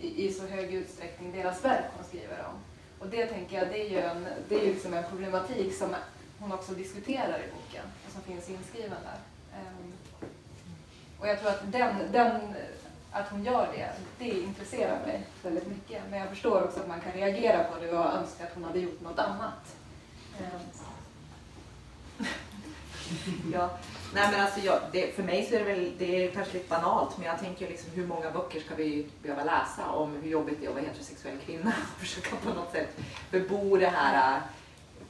[0.00, 2.58] i, i så hög utsträckning deras verk hon skriver om.
[2.98, 5.94] Och det tänker jag, det är ju en, det är liksom en problematik som
[6.38, 9.18] hon också diskuterar i boken och som finns inskriven där.
[9.58, 9.92] Ehm,
[11.20, 12.54] och jag tror att den, den,
[13.10, 16.02] att hon gör det, det intresserar mig väldigt mycket.
[16.10, 18.78] Men jag förstår också att man kan reagera på det och önska att hon hade
[18.78, 19.76] gjort något annat.
[20.40, 20.60] Ehm,
[23.52, 23.70] ja.
[24.14, 26.68] Nej men alltså jag, det, för mig så är det väl, det är kanske lite
[26.68, 30.60] banalt, men jag tänker liksom hur många böcker ska vi behöva läsa om hur jobbigt
[30.60, 32.96] det är att vara heterosexuell kvinna och försöka på något sätt
[33.30, 34.42] bebo det här äh,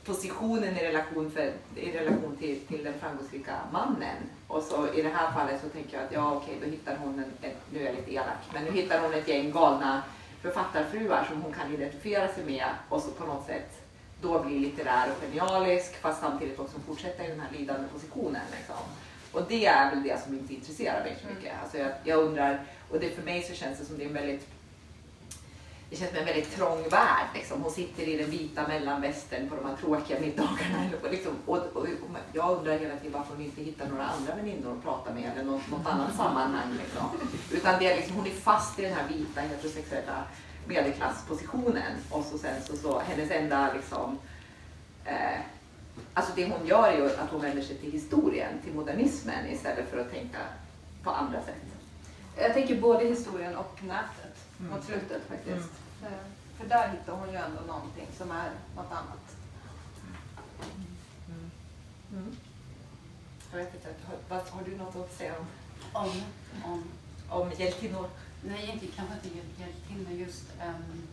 [0.04, 4.16] positionen i relation, för, i relation till, till den framgångsrika mannen.
[4.46, 7.18] Och så i det här fallet så tänker jag att ja okej, då hittar hon
[7.18, 10.02] en, en nu är jag lite elak, men nu hittar hon ett gäng galna
[10.42, 13.85] författarfruar som hon kan identifiera sig med och så på något sätt
[14.20, 18.42] då bli litterär och genialisk fast samtidigt också fortsätta i den här lidande positionen.
[18.58, 18.76] Liksom.
[19.32, 21.52] Och det är väl det som inte intresserar mig så mycket.
[21.52, 21.62] Mm.
[21.62, 24.14] Alltså jag, jag, undrar, och det för mig så känns det som det är en
[24.14, 24.48] väldigt
[25.90, 27.26] det känns som en väldigt trång värld.
[27.34, 27.62] Liksom.
[27.62, 30.90] Hon sitter i den vita mellanvästern på de här tråkiga middagarna.
[31.10, 31.32] Liksom.
[31.46, 31.88] Och, och, och,
[32.32, 35.44] jag undrar hela tiden varför hon inte hittar några andra väninnor att prata med eller
[35.44, 36.72] något, något annat sammanhang.
[36.82, 37.02] Liksom.
[37.52, 40.24] Utan det är liksom, hon är fast i den här vita heterosexuella
[40.68, 44.18] medelklasspositionen och så sen så, så hennes enda liksom
[45.04, 45.40] eh,
[46.14, 49.90] Alltså det hon gör är ju att hon vänder sig till historien, till modernismen istället
[49.90, 50.38] för att tänka
[51.02, 51.54] på andra sätt.
[52.36, 54.72] Jag tänker både historien och nätet mm.
[54.72, 55.70] mot slutet faktiskt.
[56.00, 56.12] Mm.
[56.12, 56.18] Eh,
[56.58, 59.36] för där hittar hon ju ändå någonting som är något annat.
[61.28, 61.50] Mm.
[62.12, 62.36] Mm.
[63.52, 63.88] Jag vet inte,
[64.28, 65.46] har, har, du något att säga om?
[65.92, 66.22] Om?
[66.64, 66.84] Om,
[67.28, 68.08] om hjältinnor?
[68.48, 70.44] Nej, egentligen kanske inte hjältinnor just.
[70.66, 71.08] Um,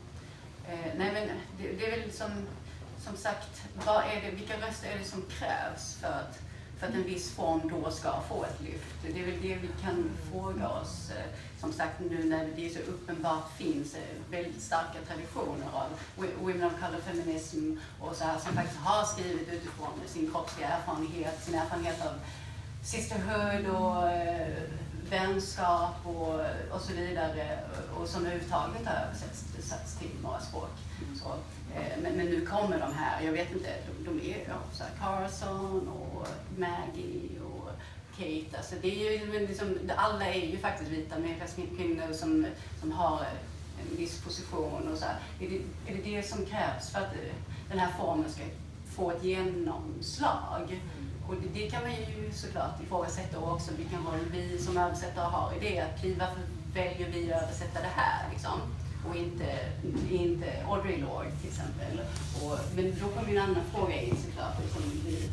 [0.68, 2.32] eh, nej, men det, det, är väl som,
[3.00, 6.40] som sagt, vad är det, vilka röster är det som krävs för att,
[6.80, 8.96] för att en viss form då ska få ett lyft?
[9.14, 11.12] Det är väl det vi kan fråga oss.
[11.12, 11.26] Eh,
[11.60, 15.88] som sagt, nu när det så uppenbart finns eh, väldigt starka traditioner av
[16.42, 21.44] women of color feminism och så här som faktiskt har skrivit utifrån sin kroppsliga erfarenhet,
[21.44, 22.14] sin erfarenhet av
[22.84, 24.64] sisterhood och eh,
[25.10, 26.40] vänskap och,
[26.72, 27.60] och så vidare
[27.98, 30.70] och som överhuvudtaget har översatts till några språk.
[31.02, 31.16] Mm.
[31.16, 31.30] Så,
[31.76, 34.84] eh, men, men, nu kommer de här, jag vet inte, de, de är ja, så
[35.00, 36.28] Carson och
[36.58, 37.70] Maggie och
[38.18, 38.58] Kate.
[38.58, 41.16] Alltså det är ju, liksom, alla är ju faktiskt vita
[41.78, 42.46] kvinnor som,
[42.82, 43.26] som har
[43.82, 44.88] en viss position.
[44.92, 45.16] Och så här.
[45.40, 47.14] Är, det, är det det som krävs för att
[47.70, 48.44] den här formen ska
[48.96, 50.82] få ett genomslag?
[51.28, 55.54] Och det, det, kan man ju såklart ifrågasätta också vilken roll vi som översättare har
[55.54, 55.80] i det.
[55.80, 56.28] Att kliva
[56.74, 58.62] väljer vi att översätta det här liksom?
[59.10, 59.60] Och inte,
[60.12, 62.02] inte Audrey Lorde till exempel.
[62.42, 64.56] Och, men då kommer en annan fråga in såklart.
[64.62, 65.30] Liksom, vi,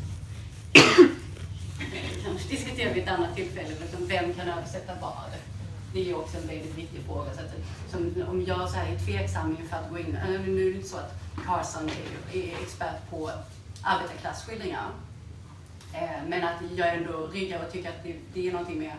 [2.25, 5.31] kanske diskuterar vid ett annat tillfälle, liksom, vem kan översätta vad?
[5.93, 7.33] Det är ju också en väldigt viktig fråga.
[7.33, 7.51] Så att,
[7.91, 10.89] som, om jag så här är tveksam inför att gå in, nu är det inte
[10.89, 11.13] så att
[11.45, 13.31] Carson är, är expert på
[13.81, 14.89] arbetarklassskildringar.
[15.93, 18.93] Eh, men att jag ändå ryggar och tycker att det, det är någonting med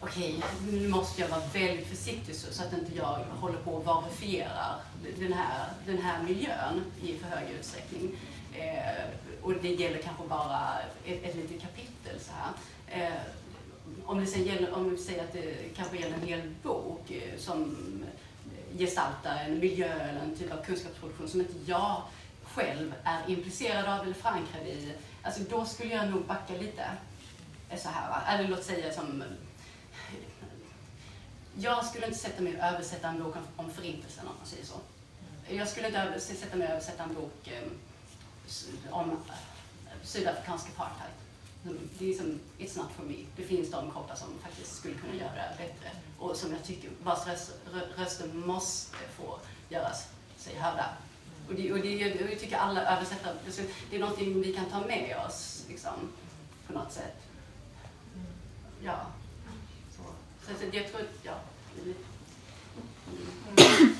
[0.00, 3.70] okej, okay, nu måste jag vara väldigt försiktig så, så att inte jag håller på
[3.70, 4.80] och varifierar
[5.18, 8.16] den här, den här miljön i för hög utsträckning.
[8.54, 9.04] Eh,
[9.42, 12.52] och det gäller kanske bara ett, ett litet kapitel så här.
[13.06, 13.20] Eh,
[14.04, 17.38] om det sen gäller, om vi säger att det kanske gäller en hel bok eh,
[17.38, 17.76] som
[18.78, 22.02] gestaltar en miljö eller en typ av kunskapsproduktion som inte jag
[22.56, 26.84] själv är implicerad av eller förankrad i, alltså då skulle jag nog backa lite.
[27.70, 28.22] Eh, så här, va?
[28.28, 29.22] Eller låt säga som...
[29.22, 29.28] Eh,
[31.58, 34.74] jag skulle inte sätta mig och översätta en bok om förintelsen om man säger så.
[35.48, 37.62] Jag skulle inte sätta mig och översätta en bok eh,
[38.90, 39.18] om
[40.02, 41.12] sydafrikansk apartheid.
[41.64, 43.16] Mm, det är som, it's not for me.
[43.36, 46.90] Det finns de kroppar som faktiskt skulle kunna göra det bättre och som jag tycker,
[47.02, 47.26] vars
[47.96, 49.38] röster måste få
[49.68, 50.86] göras sig hörda.
[51.48, 53.34] Och, det, och, det, och jag tycker alla översättare,
[53.90, 56.12] det är någonting vi kan ta med oss liksom,
[56.66, 57.16] på något sätt.
[58.82, 59.00] Ja.
[59.96, 60.02] Så,
[60.46, 61.34] så jag tror ja.
[61.82, 61.94] Mm.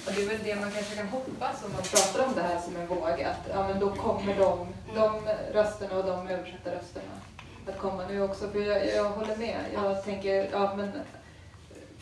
[0.07, 2.61] Och det är väl det man kanske kan hoppas om man pratar om det här
[2.61, 5.21] som en våg, att ja, men då kommer de, de
[5.53, 7.21] rösterna och de översättarrösterna
[7.67, 8.49] att komma nu också.
[8.49, 9.61] För jag, jag håller med.
[9.75, 10.93] Jag tänker, ja men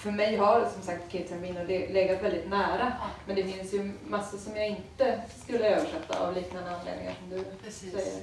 [0.04, 2.92] för mig har som sagt Kate Termino legat väldigt nära.
[3.26, 7.44] Men det finns ju massor som jag inte skulle översätta av liknande anledningar som du
[7.64, 7.92] Precis.
[7.92, 8.22] säger.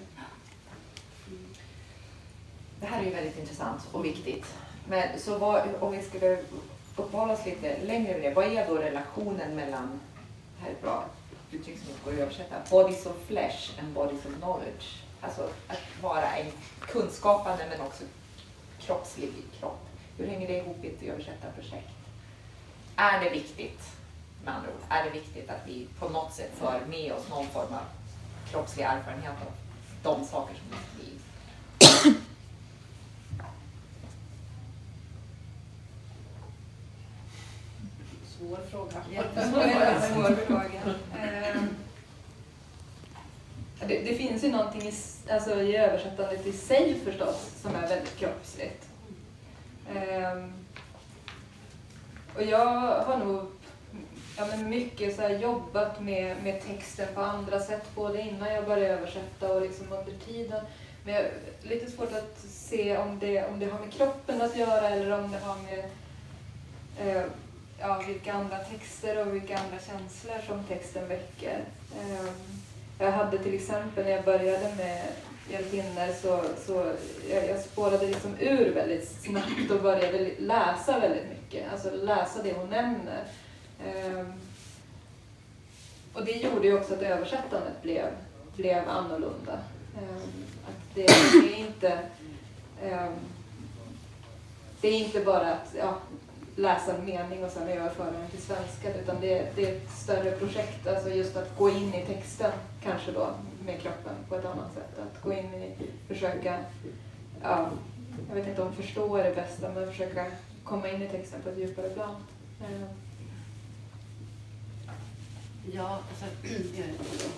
[2.79, 4.45] Det här är ju väldigt intressant och viktigt.
[4.87, 6.37] Men så vad, om vi skulle
[6.95, 9.99] uppehålla oss lite längre med det, vad är då relationen mellan,
[10.57, 11.05] det här är ett bra
[11.51, 15.03] uttryck som inte går att översätta, bodies of flesh and bodies of knowledge?
[15.21, 18.03] Alltså att vara en kunskapande men också
[18.79, 19.90] kroppslig kropp.
[20.21, 21.89] Hur hänger det ihop i ett översättarprojekt?
[22.95, 23.81] Är det viktigt,
[24.45, 27.47] med andra ord, är det viktigt att vi på något sätt för med oss någon
[27.47, 27.85] form av
[28.51, 29.51] kroppslig erfarenhet av
[30.03, 31.17] de saker som vi
[38.37, 39.03] Svår fråga.
[39.11, 40.81] Jättesvår fråga.
[41.19, 41.75] Ehm,
[43.79, 44.93] det, det, finns ju någonting i,
[45.31, 48.90] alltså, i översättandet i sig förstås som är väldigt kroppsligt.
[49.89, 50.53] Ehm,
[52.35, 53.47] och jag har nog
[54.37, 58.93] ja, men mycket så jobbat med, med texten på andra sätt, både innan jag började
[58.93, 60.65] översätta och liksom under tiden.
[61.05, 61.25] Men jag,
[61.63, 65.31] lite svårt att se om det, om det har med kroppen att göra eller om
[65.31, 65.85] det har med
[66.99, 67.23] eh,
[67.79, 71.59] ja, vilka andra texter och vilka andra känslor som texten väcker.
[71.99, 72.31] Eh,
[72.99, 75.07] jag hade till exempel när jag började med
[75.51, 76.91] hjältinnor så, så
[77.29, 81.71] jag, jag spårade liksom ur väldigt snabbt och började läsa väldigt mycket.
[81.71, 83.23] Alltså läsa det hon nämner.
[83.85, 84.33] Um,
[86.13, 88.05] och det gjorde ju också att översättandet blev,
[88.55, 89.59] blev annorlunda.
[90.01, 91.99] Um, att det, det, är inte
[92.83, 93.15] um,
[94.81, 95.97] det är inte bara att ja,
[96.55, 100.31] läsa en mening och sen överföra den till svenska utan det, det är ett större
[100.31, 100.87] projekt.
[100.87, 102.51] Alltså just att gå in i texten
[102.83, 103.29] kanske då
[103.65, 104.99] med kroppen på ett annat sätt.
[104.99, 105.75] Att gå in i,
[106.07, 106.59] försöka,
[107.41, 107.69] ja,
[108.29, 110.25] jag vet inte om förstå är det bästa, men försöka
[110.63, 112.15] komma in i texten på ett djupare plan.
[112.61, 112.87] Eh,
[115.73, 116.25] ja, alltså,
[116.77, 116.87] jag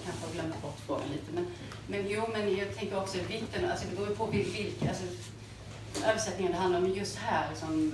[0.06, 1.32] kanske har glömt bort frågan lite.
[1.34, 1.46] Men,
[1.88, 5.04] men jo, men jag tänker också vikten, alltså det beror ju på vilka, alltså,
[6.06, 7.94] översättningen det handlar om just här, liksom,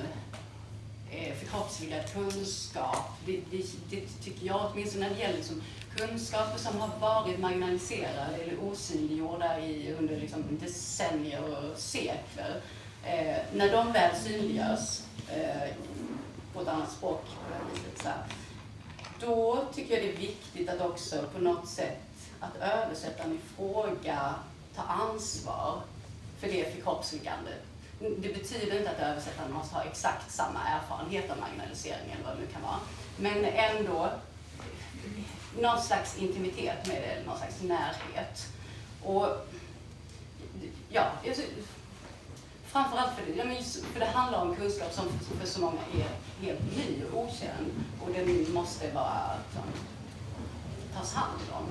[1.11, 3.17] eh, förkroppsligad kunskap.
[3.25, 5.61] Det, det, det, tycker jag åtminstone när det gäller liksom,
[5.99, 12.61] kunskaper som har varit marginaliserade eller osynliggjorda i, under liksom, decennier och sekler.
[13.05, 15.69] Eh, när de väl synliggörs eh,
[16.53, 18.23] på ett annat språk på det viset, så här,
[19.19, 22.01] då tycker jag det är viktigt att också på något sätt
[22.39, 24.35] att översättaren i fråga
[24.75, 25.81] tar ansvar
[26.39, 27.65] för det förkroppsligandet
[27.99, 32.41] det betyder inte att översättaren måste ha exakt samma erfarenhet av marginalisering eller vad det
[32.41, 32.79] nu kan vara.
[33.17, 34.09] Men ändå
[35.61, 38.47] någon slags intimitet med det, någon slags närhet.
[39.03, 39.27] Och
[40.89, 41.11] ja,
[42.65, 45.05] framförallt för det, för det handlar om kunskap som
[45.39, 49.63] för så många är helt ny och okänd och den måste bara liksom,
[50.95, 51.65] tas hand om.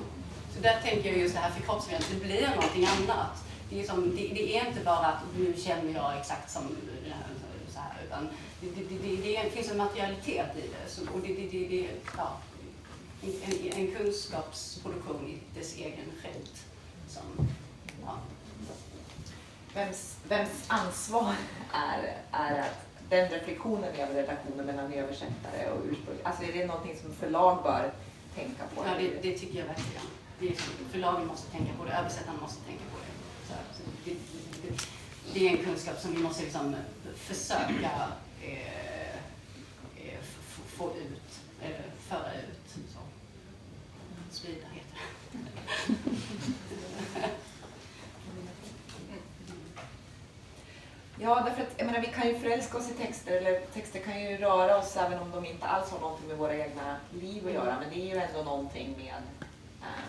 [0.55, 4.17] Så där tänker jag just det här förkroppsligandet, det blir någonting annat det är, som,
[4.17, 6.63] det, det, är inte bara att nu känner jag exakt som
[7.69, 8.29] så här, utan
[8.61, 11.11] det, det, det, det finns en materialitet i det.
[11.13, 12.37] Och det, det, det, det, ja,
[13.23, 16.65] en, en kunskapsproduktion i dess egen skämt.
[17.09, 17.49] Som,
[18.03, 18.19] ja.
[19.75, 21.35] Vems, vems ansvar
[21.73, 26.97] är, är att den reflektionen över relationen mellan översättare och ursprung, alltså är det någonting
[27.03, 27.93] som förlag bör
[28.35, 28.85] tänka på?
[28.87, 30.03] Ja, det, det tycker jag verkligen.
[30.41, 30.55] Det är,
[30.91, 33.13] förlagen måste tänka på det, översättarna måste tänka på det.
[33.49, 34.11] Så, så det,
[34.63, 34.85] det,
[35.35, 36.77] det, är en kunskap som vi måste liksom
[37.15, 38.09] försöka
[38.43, 39.15] eh,
[39.97, 40.21] eh
[40.53, 41.71] få ut, eh,
[42.09, 42.69] föra ut.
[42.95, 42.99] Så.
[44.31, 44.99] Sprida heter
[45.33, 45.58] det.
[51.21, 54.23] Ja, därför att jag menar, vi kan ju förälska oss i texter, eller texter kan
[54.23, 57.53] ju röra oss även om de inte alls har någonting med våra egna liv att
[57.53, 57.77] göra.
[57.81, 59.23] Men det är ju ändå någonting med,
[59.81, 60.09] äh,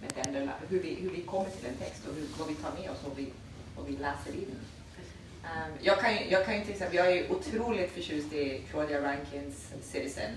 [0.00, 2.70] med den, hur, vi, hur vi kommer till en text och hur, vad vi tar
[2.80, 3.32] med oss och vi,
[3.76, 4.56] vad vi läser in.
[5.44, 5.50] Äh,
[5.82, 9.72] jag, kan ju, jag kan ju till exempel, jag är otroligt förtjust i Claudia Rankins
[9.82, 10.30] Citizen.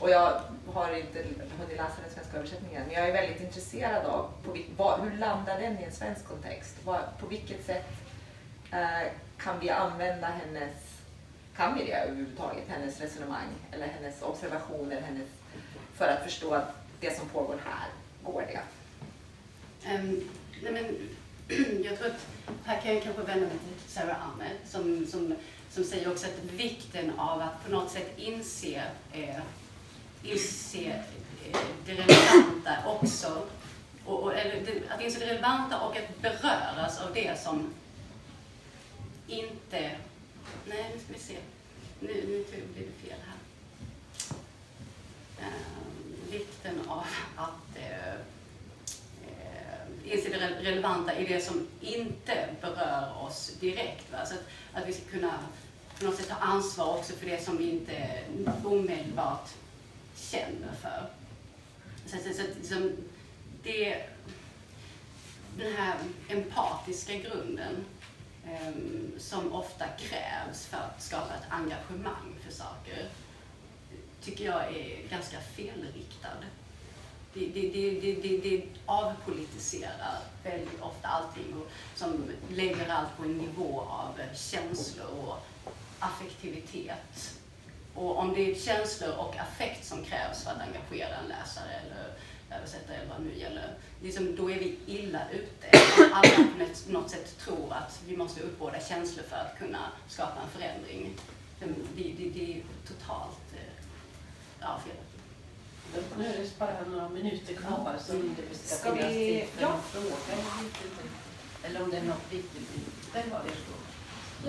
[0.00, 0.40] Och jag
[0.72, 1.18] har inte
[1.58, 5.58] hunnit läsa den svenska översättningen, men jag är väldigt intresserad av på, vad, hur landar
[5.60, 6.76] den i en svensk kontext?
[6.84, 7.84] Vad, på vilket sätt
[8.72, 10.76] Eh, kan vi använda hennes,
[11.56, 15.28] kan vi det överhuvudtaget, hennes resonemang eller hennes observationer hennes,
[15.94, 17.88] för att förstå att det som pågår här,
[18.22, 18.60] går det?
[19.94, 20.28] Um,
[20.62, 20.96] nej men,
[21.84, 22.26] jag tror att
[22.64, 25.34] här kan jag kanske vända mig till Sarah Ahmed som, som,
[25.70, 28.82] som säger också att vikten av att på något sätt inse,
[29.12, 29.36] eh,
[30.22, 31.02] inse
[31.52, 33.46] eh, det relevanta också
[34.04, 37.74] och, och, eller att inse det relevanta och att beröras av det som
[39.26, 39.90] inte...
[40.66, 41.36] Nej, nu ska vi se.
[42.00, 42.44] Nu, nu
[42.74, 43.36] blir det fel här.
[45.38, 47.06] Eh, vikten av
[47.36, 48.14] att eh,
[49.26, 54.12] eh, inse det relevanta i det som inte berör oss direkt.
[54.12, 54.26] Va?
[54.26, 54.42] Så att,
[54.72, 55.38] att vi ska kunna
[55.98, 58.20] på något sätt ta ansvar också för det som vi inte
[58.64, 59.48] omedelbart
[60.20, 61.10] känner för.
[62.06, 62.96] Så, så, så, så liksom,
[63.62, 64.02] det,
[65.56, 65.94] den här
[66.28, 67.84] empatiska grunden
[68.44, 73.08] um, som ofta krävs för att skapa ett engagemang för saker
[74.22, 76.28] tycker jag är ganska felriktad.
[77.34, 83.38] Det, det, det, det, det avpolitiserar väldigt ofta allting och som lägger allt på en
[83.38, 85.46] nivå av känslor och
[85.98, 87.39] affektivitet.
[87.94, 92.14] Och om det är känslor och affekt som krävs för att engagera en läsare eller
[92.58, 95.78] översättare eller vad det nu gäller, liksom, då är vi illa ute.
[95.98, 96.48] Om alla
[96.86, 101.14] på något sätt tror att vi måste uppbåda känslor för att kunna skapa en förändring.
[101.58, 103.84] Det, det, det är totalt eh,
[104.60, 104.96] ja, fel.
[106.18, 109.14] Nu är det bara några minuter kvar så det ska, ska finnas vi...
[109.14, 109.78] tid för ja.
[109.82, 110.44] fråga.
[111.64, 112.68] Eller om det är något viktigt.
[113.12, 113.50] Den var det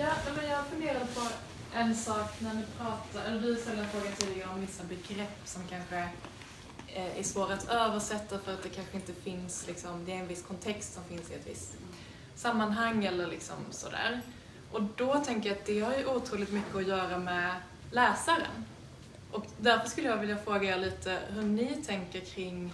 [0.00, 1.20] Ja, men jag funderar på
[1.74, 5.62] en sak när ni pratar, eller du ställde en fråga tidigare om vissa begrepp som
[5.68, 5.98] kanske
[6.86, 10.28] eh, är svåra att översätta för att det kanske inte finns, liksom, det är en
[10.28, 11.72] viss kontext som finns i ett visst
[12.34, 14.20] sammanhang eller liksom sådär.
[14.72, 17.54] Och då tänker jag att det har ju otroligt mycket att göra med
[17.90, 18.64] läsaren.
[19.30, 22.72] Och därför skulle jag vilja fråga er lite hur ni tänker kring,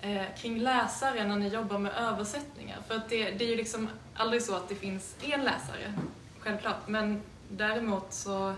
[0.00, 2.78] eh, kring läsare när ni jobbar med översättningar.
[2.88, 5.94] För att det, det är ju liksom aldrig så att det finns en läsare,
[6.40, 8.54] självklart, men däremot så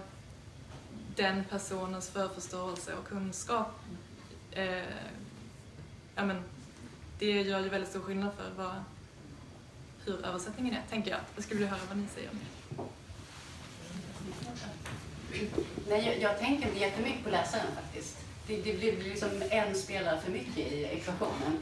[1.16, 3.68] den personens förförståelse och kunskap
[4.50, 4.82] eh,
[6.14, 6.42] ja, men,
[7.18, 8.74] det gör ju väldigt stor skillnad för vad,
[10.04, 11.20] hur översättningen är, tänker jag.
[11.34, 12.46] Jag skulle vilja höra vad ni säger om det.
[15.88, 18.18] Nej, jag, jag tänker inte jättemycket på läsaren faktiskt.
[18.46, 21.58] Det, det blir liksom en spelare för mycket i ekvationen.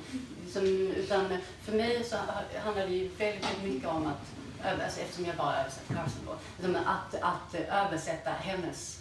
[0.52, 0.62] Som,
[0.96, 2.16] utan för mig så
[2.64, 4.32] handlar det ju väldigt, väldigt mycket om att,
[4.64, 9.00] alltså eftersom jag bara översätter Carson då, att, att översätta hennes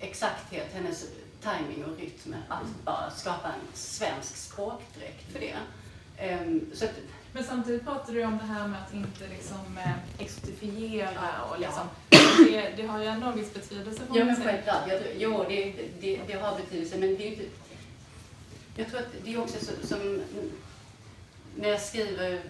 [0.00, 1.06] exakthet, hennes
[1.42, 5.56] timing och rytm att bara skapa en svensk språkdräkt för det.
[6.42, 6.90] Um, så att,
[7.32, 11.88] men samtidigt pratar du om det här med att inte liksom eh, exotifiera och liksom,
[12.10, 12.18] ja.
[12.38, 14.02] det, det, har ju ändå en viss betydelse.
[14.14, 14.88] Ja, men självklart.
[14.88, 17.44] Jag, jo, det, det, det, har betydelse, men det är inte...
[18.76, 20.22] Jag tror att det är också så, som
[21.56, 22.40] när jag skriver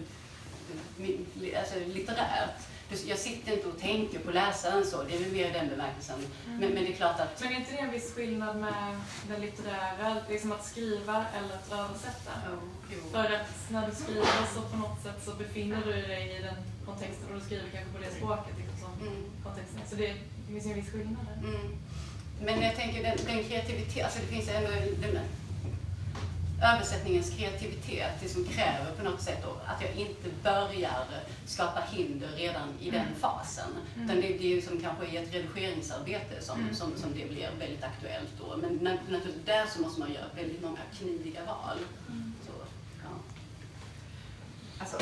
[1.59, 2.61] alltså, litterärt
[3.07, 6.19] jag sitter inte och tänker på läsaren så, det är väl mer den bemärkelsen.
[6.19, 6.59] Mm.
[6.59, 7.41] Men, men, det är klart att...
[7.41, 11.71] Men är inte det en viss skillnad med den litterära, liksom att skriva eller att
[11.71, 12.31] översätta?
[12.51, 16.41] Oh, För att när du skriver så på något sätt så befinner du dig i
[16.43, 16.55] den
[16.85, 18.55] kontexten och du skriver kanske på det språket.
[18.57, 19.23] Liksom, mm.
[19.43, 19.81] kontexten.
[19.89, 20.07] Så det,
[20.47, 21.49] det finns ju en viss skillnad där.
[21.49, 21.77] Mm.
[22.45, 24.69] Men jag tänker den, den kreativitet, alltså det finns ändå
[25.01, 25.19] den,
[26.63, 31.05] översättningens kreativitet det som kräver på något sätt då, att jag inte börjar
[31.45, 33.69] skapa hinder redan i den fasen.
[33.95, 34.05] Mm.
[34.05, 36.75] Utan det, det är ju som kanske i ett redigeringsarbete som, Mm.
[36.75, 38.57] som, som det blir väldigt aktuellt då.
[38.57, 41.77] Men na- naturligtvis där så måste man göra väldigt många kniviga val.
[42.45, 42.51] Så,
[43.03, 43.09] ja.
[44.79, 44.97] Alltså,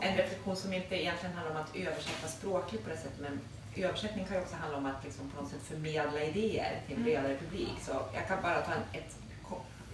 [0.00, 3.40] en reflektion som inte egentligen handlar om att översätta språkligt på det sättet, men
[3.76, 7.02] översättning kan ju också handla om att liksom på något sätt förmedla idéer till en
[7.02, 7.04] Mm.
[7.04, 7.72] bredare publik.
[7.82, 9.16] Så jag kan bara ta en, ett,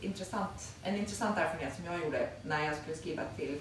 [0.01, 3.61] intressant, en intressant erfarenhet som jag gjorde när jag skulle skriva till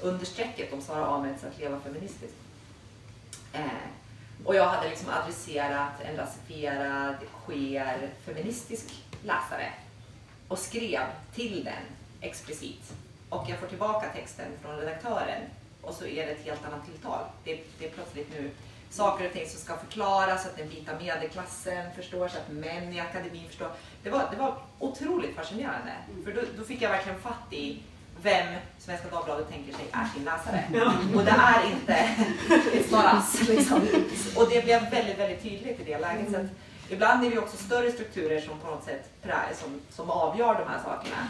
[0.00, 2.36] understrecket om Sara Ahmeds Att leva feministiskt.
[3.52, 3.88] Eh,
[4.44, 9.72] och jag hade liksom adresserat en rasifierad, queer, feministisk läsare
[10.48, 11.02] och skrev
[11.34, 11.82] till den
[12.20, 12.92] explicit.
[13.28, 15.42] Och jag får tillbaka texten från redaktören
[15.82, 17.24] och så är det ett helt annat tilltal.
[17.44, 18.50] Det, det är plötsligt nu
[18.90, 22.92] saker och ting som ska förklaras så att den vita medelklassen förstår, så att män
[22.92, 23.70] i akademin förstår.
[24.02, 25.92] Det var, det var otroligt fascinerande.
[26.24, 27.82] För då, då fick jag verkligen fatt i
[28.22, 30.64] vem Svenska Dagbladet tänker sig är sin läsare.
[31.14, 32.08] Och det är inte
[32.90, 33.48] not us.
[33.48, 33.80] Liksom.
[34.36, 36.30] Och det blev väldigt, väldigt tydligt i det läget.
[36.30, 36.46] Så att
[36.88, 39.10] ibland är det också större strukturer som på något sätt
[39.54, 41.28] som, som avgör de här sakerna.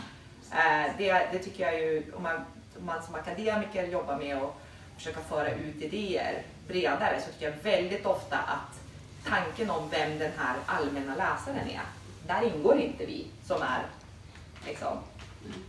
[0.51, 2.37] Eh, det, det tycker jag ju, om man,
[2.79, 4.55] om man som akademiker jobbar med att
[4.97, 8.81] försöka föra ut idéer bredare så tycker jag väldigt ofta att
[9.25, 11.83] tanken om vem den här allmänna läsaren är,
[12.27, 13.83] där ingår inte vi som är
[14.67, 14.99] liksom,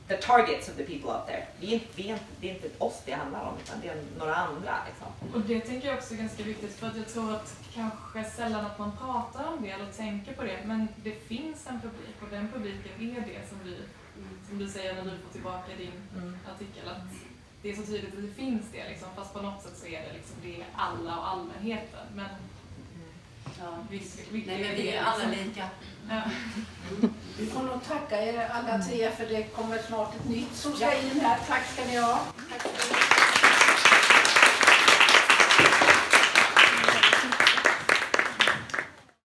[0.07, 1.47] the targets of the people out there.
[1.59, 3.87] Vi är inte, vi är inte, det är inte oss det handlar om utan det
[3.87, 4.77] är några andra.
[4.87, 5.33] Liksom.
[5.33, 8.65] Och det tänker jag också är ganska viktigt för att jag tror att kanske sällan
[8.65, 12.27] att man pratar om det eller tänker på det men det finns en publik och
[12.29, 13.77] den publiken är det som vi,
[14.49, 15.91] som du säger när du får tillbaka din
[16.53, 17.26] artikel att
[17.61, 20.01] det är så tydligt att det finns det liksom fast på något sätt så är
[20.01, 22.29] det liksom det är alla och allmänheten men
[23.59, 23.77] Ja.
[23.89, 25.69] visst, vilka Nej, men vi det är alla lika.
[26.09, 26.21] Ja.
[27.39, 30.97] Vi får nog tacka er alla tre för det kommer snart ett nytt som ska
[30.99, 31.39] in här.
[31.47, 32.19] Tack ska ni ha.
[32.51, 33.26] Tack.